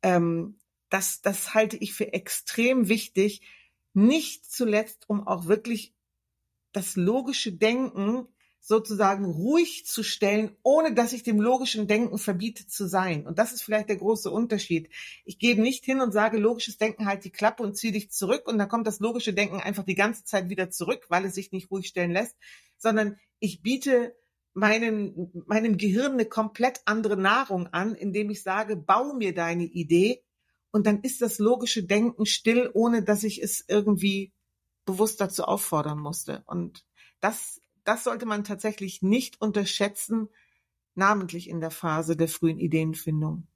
Ähm, 0.03 0.59
das, 0.91 1.21
das 1.21 1.55
halte 1.55 1.77
ich 1.77 1.95
für 1.95 2.13
extrem 2.13 2.89
wichtig, 2.89 3.43
nicht 3.95 4.51
zuletzt, 4.51 5.09
um 5.09 5.27
auch 5.27 5.47
wirklich 5.47 5.95
das 6.73 6.97
logische 6.97 7.53
Denken 7.53 8.29
sozusagen 8.61 9.25
ruhig 9.25 9.87
zu 9.87 10.03
stellen, 10.03 10.55
ohne 10.63 10.93
dass 10.93 11.13
ich 11.13 11.23
dem 11.23 11.41
logischen 11.41 11.87
Denken 11.87 12.19
verbiete 12.19 12.67
zu 12.67 12.87
sein. 12.87 13.27
Und 13.27 13.39
das 13.39 13.53
ist 13.53 13.63
vielleicht 13.63 13.89
der 13.89 13.97
große 13.97 14.31
Unterschied. 14.31 14.91
Ich 15.25 15.39
gehe 15.39 15.61
nicht 15.61 15.85
hin 15.85 16.01
und 16.01 16.13
sage, 16.13 16.39
logisches 16.39 16.77
Denken 16.77 17.07
halt 17.07 17.25
die 17.25 17.31
Klappe 17.31 17.63
und 17.63 17.77
zieh 17.77 17.93
dich 17.93 18.11
zurück 18.11 18.47
und 18.47 18.59
dann 18.59 18.69
kommt 18.69 18.87
das 18.87 19.01
logische 19.01 19.33
Denken 19.33 19.61
einfach 19.61 19.85
die 19.85 19.95
ganze 19.95 20.25
Zeit 20.25 20.51
wieder 20.51 20.71
zurück, 20.71 21.07
weil 21.09 21.25
es 21.25 21.35
sich 21.35 21.51
nicht 21.53 21.71
ruhig 21.71 21.87
stellen 21.87 22.11
lässt, 22.11 22.37
sondern 22.77 23.17
ich 23.39 23.63
biete 23.63 24.15
meinen, 24.53 25.33
meinem 25.47 25.79
Gehirn 25.79 26.13
eine 26.13 26.27
komplett 26.27 26.83
andere 26.85 27.17
Nahrung 27.17 27.69
an, 27.69 27.95
indem 27.95 28.29
ich 28.29 28.43
sage, 28.43 28.77
bau 28.77 29.15
mir 29.15 29.33
deine 29.33 29.65
Idee 29.65 30.23
und 30.71 30.87
dann 30.87 31.01
ist 31.01 31.23
das 31.23 31.39
logische 31.39 31.85
Denken 31.85 32.27
still, 32.27 32.71
ohne 32.75 33.03
dass 33.03 33.25
ich 33.25 33.43
es 33.43 33.65
irgendwie 33.67 34.33
bewusst 34.85 35.21
dazu 35.21 35.45
auffordern 35.45 35.99
musste. 35.99 36.43
Und 36.47 36.85
das, 37.21 37.61
das 37.85 38.05
sollte 38.05 38.27
man 38.27 38.45
tatsächlich 38.45 39.03
nicht 39.03 39.41
unterschätzen, 39.41 40.29
namentlich 40.95 41.49
in 41.49 41.61
der 41.61 41.71
Phase 41.71 42.17
der 42.17 42.29
frühen 42.29 42.59
Ideenfindung. 42.59 43.47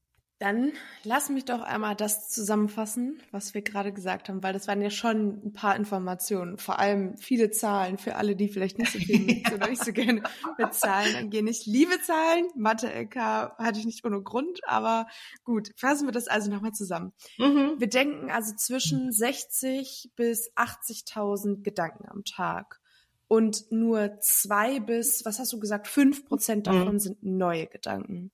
Dann 0.42 0.72
lass 1.04 1.28
mich 1.28 1.44
doch 1.44 1.60
einmal 1.60 1.94
das 1.94 2.28
zusammenfassen, 2.28 3.22
was 3.30 3.54
wir 3.54 3.62
gerade 3.62 3.92
gesagt 3.92 4.28
haben, 4.28 4.42
weil 4.42 4.52
das 4.52 4.66
waren 4.66 4.82
ja 4.82 4.90
schon 4.90 5.40
ein 5.44 5.52
paar 5.52 5.76
Informationen, 5.76 6.58
vor 6.58 6.80
allem 6.80 7.16
viele 7.16 7.52
Zahlen 7.52 7.96
für 7.96 8.16
alle, 8.16 8.34
die 8.34 8.48
vielleicht 8.48 8.76
nicht 8.76 8.90
so 8.90 8.98
viel 8.98 9.20
mit, 9.20 9.52
oder 9.52 9.68
nicht 9.70 9.84
so 9.84 9.92
gerne 9.92 10.24
mit 10.58 10.74
Zahlen 10.74 11.14
angehen. 11.14 11.46
Ich 11.46 11.66
liebe 11.66 11.92
Zahlen, 12.02 12.48
Mathe-LK 12.56 13.14
hatte 13.56 13.78
ich 13.78 13.84
nicht 13.84 14.04
ohne 14.04 14.20
Grund, 14.20 14.58
aber 14.64 15.06
gut, 15.44 15.70
fassen 15.76 16.08
wir 16.08 16.12
das 16.12 16.26
also 16.26 16.50
nochmal 16.50 16.72
zusammen. 16.72 17.12
Mhm. 17.38 17.74
Wir 17.78 17.88
denken 17.88 18.32
also 18.32 18.52
zwischen 18.56 19.12
60 19.12 20.10
bis 20.16 20.50
80.000 20.56 21.62
Gedanken 21.62 22.08
am 22.08 22.24
Tag 22.24 22.80
und 23.28 23.70
nur 23.70 24.18
zwei 24.18 24.80
bis, 24.80 25.24
was 25.24 25.38
hast 25.38 25.52
du 25.52 25.60
gesagt, 25.60 25.86
fünf 25.86 26.26
Prozent 26.26 26.66
davon 26.66 26.94
mhm. 26.94 26.98
sind 26.98 27.22
neue 27.22 27.68
Gedanken. 27.68 28.32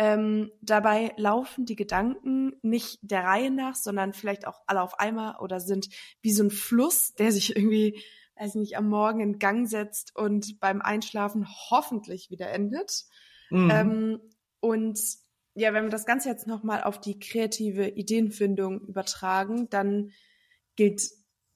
Ähm, 0.00 0.52
dabei 0.62 1.12
laufen 1.16 1.66
die 1.66 1.74
Gedanken 1.74 2.54
nicht 2.62 3.00
der 3.02 3.24
Reihe 3.24 3.50
nach, 3.50 3.74
sondern 3.74 4.12
vielleicht 4.12 4.46
auch 4.46 4.62
alle 4.68 4.82
auf 4.82 5.00
einmal 5.00 5.36
oder 5.40 5.58
sind 5.58 5.88
wie 6.22 6.32
so 6.32 6.44
ein 6.44 6.50
Fluss, 6.50 7.14
der 7.14 7.32
sich 7.32 7.56
irgendwie, 7.56 8.00
weiß 8.36 8.54
nicht, 8.54 8.76
am 8.76 8.88
Morgen 8.88 9.18
in 9.18 9.40
Gang 9.40 9.68
setzt 9.68 10.14
und 10.14 10.60
beim 10.60 10.80
Einschlafen 10.80 11.48
hoffentlich 11.48 12.30
wieder 12.30 12.48
endet. 12.50 13.06
Mhm. 13.50 13.70
Ähm, 13.70 14.20
und 14.60 15.00
ja, 15.54 15.74
wenn 15.74 15.84
wir 15.84 15.90
das 15.90 16.06
Ganze 16.06 16.28
jetzt 16.28 16.46
nochmal 16.46 16.84
auf 16.84 17.00
die 17.00 17.18
kreative 17.18 17.88
Ideenfindung 17.88 18.80
übertragen, 18.82 19.68
dann 19.68 20.12
gilt 20.76 21.02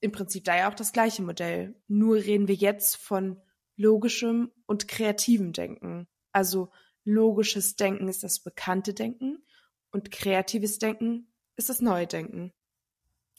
im 0.01 0.11
Prinzip 0.11 0.43
da 0.43 0.57
ja 0.57 0.69
auch 0.69 0.75
das 0.75 0.93
gleiche 0.93 1.23
Modell. 1.23 1.81
Nur 1.87 2.17
reden 2.17 2.49
wir 2.49 2.57
jetzt 2.57 2.97
von 2.97 3.41
logischem 3.77 4.51
und 4.67 4.89
kreativem 4.89 5.53
Denken. 5.53 6.09
Also 6.33 6.71
Logisches 7.05 7.77
Denken 7.77 8.09
ist 8.09 8.23
das 8.23 8.41
bekannte 8.41 8.95
Denken 8.95 9.43
und 9.91 10.11
kreatives 10.11 10.79
Denken 10.79 11.33
ist 11.57 11.69
das 11.69 11.81
neue 11.81 12.07
Denken. 12.07 12.53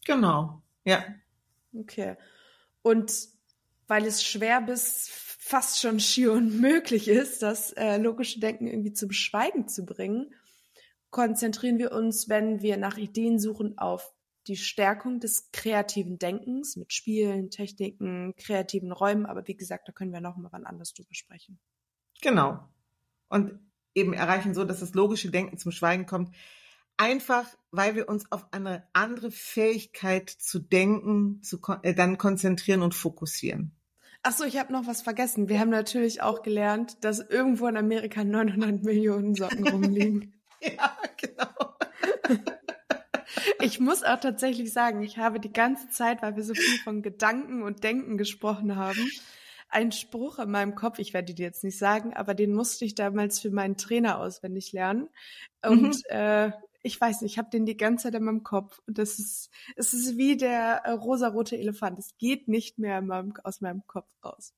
Genau, 0.06 0.62
ja. 0.84 1.04
Okay. 1.73 2.15
Und 2.82 3.30
weil 3.88 4.06
es 4.06 4.23
schwer 4.23 4.62
bis 4.62 5.10
fast 5.10 5.80
schon 5.80 5.99
schier 5.99 6.32
unmöglich 6.34 7.08
ist, 7.08 7.41
das 7.41 7.71
äh, 7.73 7.97
logische 7.97 8.39
Denken 8.39 8.67
irgendwie 8.67 8.93
zum 8.93 9.12
Schweigen 9.12 9.67
zu 9.67 9.86
bringen, 9.86 10.34
konzentrieren 11.10 11.78
wir 11.78 11.91
uns, 11.91 12.28
wenn 12.28 12.62
wir 12.62 12.78
nach 12.78 12.97
Ideen 12.97 13.39
suchen, 13.39 13.78
auf 13.78 14.13
die 14.47 14.58
Stärkung 14.58 15.21
des 15.21 15.52
kreativen 15.52 16.19
Denkens 16.19 16.76
mit 16.76 16.91
Spielen, 16.91 17.49
Techniken, 17.49 18.36
kreativen 18.36 18.91
Räumen. 18.91 19.26
Aber 19.26 19.47
wie 19.47 19.56
gesagt, 19.56 19.88
da 19.88 19.93
können 19.93 20.12
wir 20.12 20.19
noch 20.19 20.36
mal 20.36 20.52
wann 20.52 20.65
anders 20.65 20.93
drüber 20.93 21.13
sprechen. 21.13 21.60
Genau 22.21 22.60
und 23.29 23.59
eben 23.95 24.13
erreichen 24.13 24.53
so, 24.53 24.63
dass 24.63 24.79
das 24.79 24.93
logische 24.93 25.29
Denken 25.29 25.57
zum 25.57 25.71
Schweigen 25.71 26.05
kommt. 26.05 26.33
Einfach, 26.97 27.45
weil 27.71 27.95
wir 27.95 28.07
uns 28.07 28.31
auf 28.31 28.45
eine 28.51 28.88
andere 28.93 29.31
Fähigkeit 29.31 30.29
zu 30.29 30.59
denken, 30.59 31.41
zu 31.41 31.59
äh, 31.81 31.93
dann 31.93 32.17
konzentrieren 32.17 32.81
und 32.81 32.93
fokussieren. 32.93 33.75
Ach 34.21 34.31
so, 34.31 34.45
ich 34.45 34.57
habe 34.57 34.71
noch 34.71 34.88
was 34.88 35.01
vergessen. 35.01 35.49
Wir 35.49 35.59
haben 35.59 35.69
natürlich 35.69 36.21
auch 36.21 36.43
gelernt, 36.43 37.03
dass 37.03 37.19
irgendwo 37.19 37.67
in 37.67 37.75
Amerika 37.75 38.23
900 38.23 38.83
Millionen 38.83 39.36
Socken 39.36 39.67
rumliegen. 39.67 40.33
ja, 40.62 40.97
genau. 41.17 41.75
Ich 43.62 43.79
muss 43.79 44.03
auch 44.03 44.19
tatsächlich 44.19 44.71
sagen, 44.71 45.03
ich 45.03 45.17
habe 45.17 45.39
die 45.39 45.51
ganze 45.51 45.89
Zeit, 45.89 46.21
weil 46.21 46.36
wir 46.36 46.43
so 46.43 46.53
viel 46.53 46.79
von 46.83 47.01
Gedanken 47.01 47.63
und 47.63 47.83
Denken 47.83 48.17
gesprochen 48.17 48.75
haben, 48.75 49.09
ein 49.73 49.91
Spruch 49.91 50.39
in 50.39 50.51
meinem 50.51 50.75
Kopf, 50.75 50.99
ich 50.99 51.13
werde 51.13 51.33
dir 51.33 51.45
jetzt 51.45 51.63
nicht 51.63 51.77
sagen, 51.77 52.13
aber 52.13 52.33
den 52.33 52.53
musste 52.53 52.86
ich 52.86 52.95
damals 52.95 53.39
für 53.39 53.49
meinen 53.49 53.77
Trainer 53.77 54.19
auswendig 54.19 54.71
lernen. 54.71 55.09
Und 55.65 55.95
mhm. 55.95 56.01
äh, 56.09 56.51
ich 56.83 56.99
weiß 56.99 57.21
nicht, 57.21 57.33
ich 57.33 57.38
habe 57.38 57.49
den 57.49 57.65
die 57.65 57.77
ganze 57.77 58.03
Zeit 58.03 58.15
in 58.15 58.23
meinem 58.23 58.43
Kopf. 58.43 58.79
Und 58.86 58.97
das 58.97 59.17
ist, 59.17 59.49
es 59.75 59.93
ist 59.93 60.17
wie 60.17 60.38
der 60.38 60.81
äh, 60.83 60.91
rosarote 60.91 61.57
Elefant. 61.57 61.97
Es 61.97 62.17
geht 62.17 62.47
nicht 62.47 62.77
mehr 62.77 63.01
meinem, 63.01 63.33
aus 63.43 63.62
meinem 63.62 63.86
Kopf 63.88 64.07
raus. 64.23 64.53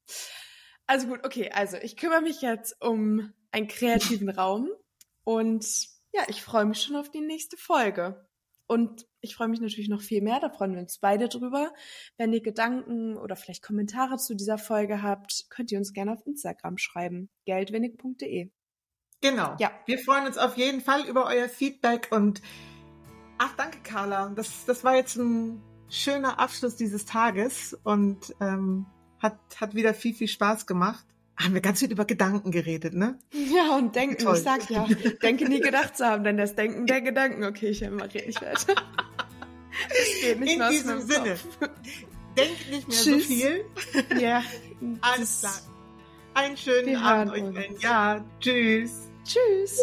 Also 0.88 1.08
gut, 1.08 1.26
okay, 1.26 1.50
also 1.52 1.78
ich 1.78 1.98
kümmere 1.98 2.22
mich 2.22 2.42
jetzt 2.42 2.82
um 2.82 3.34
einen 3.52 3.68
kreativen 3.68 4.30
Raum 4.30 4.70
und 5.24 5.66
ja, 6.14 6.24
ich 6.28 6.42
freue 6.42 6.66
mich 6.66 6.82
schon 6.82 6.96
auf 6.96 7.10
die 7.10 7.22
nächste 7.22 7.58
Folge. 7.58 8.28
Und 8.68 9.06
ich 9.26 9.36
freue 9.36 9.48
mich 9.50 9.60
natürlich 9.60 9.90
noch 9.90 10.02
viel 10.02 10.22
mehr, 10.22 10.40
da 10.40 10.50
freuen 10.50 10.74
wir 10.74 10.80
uns 10.80 11.00
beide 11.00 11.28
drüber. 11.28 11.74
Wenn 12.18 12.32
ihr 12.32 12.42
Gedanken 12.42 13.18
oder 13.18 13.36
vielleicht 13.36 13.64
Kommentare 13.64 14.18
zu 14.18 14.36
dieser 14.36 14.58
Folge 14.58 15.02
habt, 15.02 15.48
könnt 15.50 15.72
ihr 15.72 15.78
uns 15.78 15.92
gerne 15.94 16.14
auf 16.14 16.26
Instagram 16.26 16.78
schreiben, 16.78 17.30
geldwenig.de. 17.46 18.52
Genau. 19.22 19.56
Ja. 19.60 19.72
Wir 19.86 19.98
freuen 19.98 20.28
uns 20.28 20.38
auf 20.38 20.56
jeden 20.56 20.82
Fall 20.82 21.06
über 21.08 21.26
euer 21.26 21.50
Feedback 21.50 22.10
und 22.12 22.42
ach, 23.40 23.56
danke 23.58 23.80
Carla. 23.84 24.32
Das, 24.36 24.66
das 24.66 24.84
war 24.84 24.96
jetzt 24.96 25.16
ein 25.16 25.62
schöner 25.90 26.40
Abschluss 26.40 26.76
dieses 26.76 27.06
Tages 27.06 27.78
und 27.84 28.36
ähm, 28.40 28.86
hat, 29.20 29.40
hat 29.60 29.74
wieder 29.74 29.94
viel, 29.94 30.14
viel 30.14 30.28
Spaß 30.28 30.68
gemacht. 30.68 31.06
Haben 31.38 31.54
wir 31.54 31.62
ganz 31.62 31.80
viel 31.80 31.92
über 31.92 32.06
Gedanken 32.06 32.52
geredet, 32.52 32.94
ne? 32.94 33.20
Ja, 33.34 33.76
und 33.76 33.96
denken, 33.96 34.24
Toll. 34.24 34.38
ich 34.38 34.44
sag 34.44 34.70
ja, 34.70 34.88
denke 35.22 35.50
nie 35.50 35.60
gedacht 35.60 35.98
zu 35.98 36.06
haben, 36.06 36.24
denn 36.24 36.38
das 36.38 36.56
Denken 36.56 36.86
der 36.86 37.02
Gedanken. 37.02 37.44
Okay, 37.44 37.68
ich 37.68 37.82
rede 37.82 37.96
nicht 37.96 38.42
weiter. 38.42 38.76
In 40.30 40.46
diesem 40.70 41.02
Sinne. 41.02 41.38
Denkt 42.38 42.70
nicht 42.70 42.88
mehr 42.88 42.98
Tschüss. 42.98 43.28
so 43.28 43.34
viel. 43.34 43.66
Ja. 44.20 44.44
Alles 45.02 45.40
klar. 45.40 45.60
Einen 46.34 46.58
schönen 46.58 46.96
Abend 46.98 47.32
euch. 47.32 47.82
Ja, 47.82 48.24
tschüss. 48.40 49.10
Tschüss. 49.24 49.80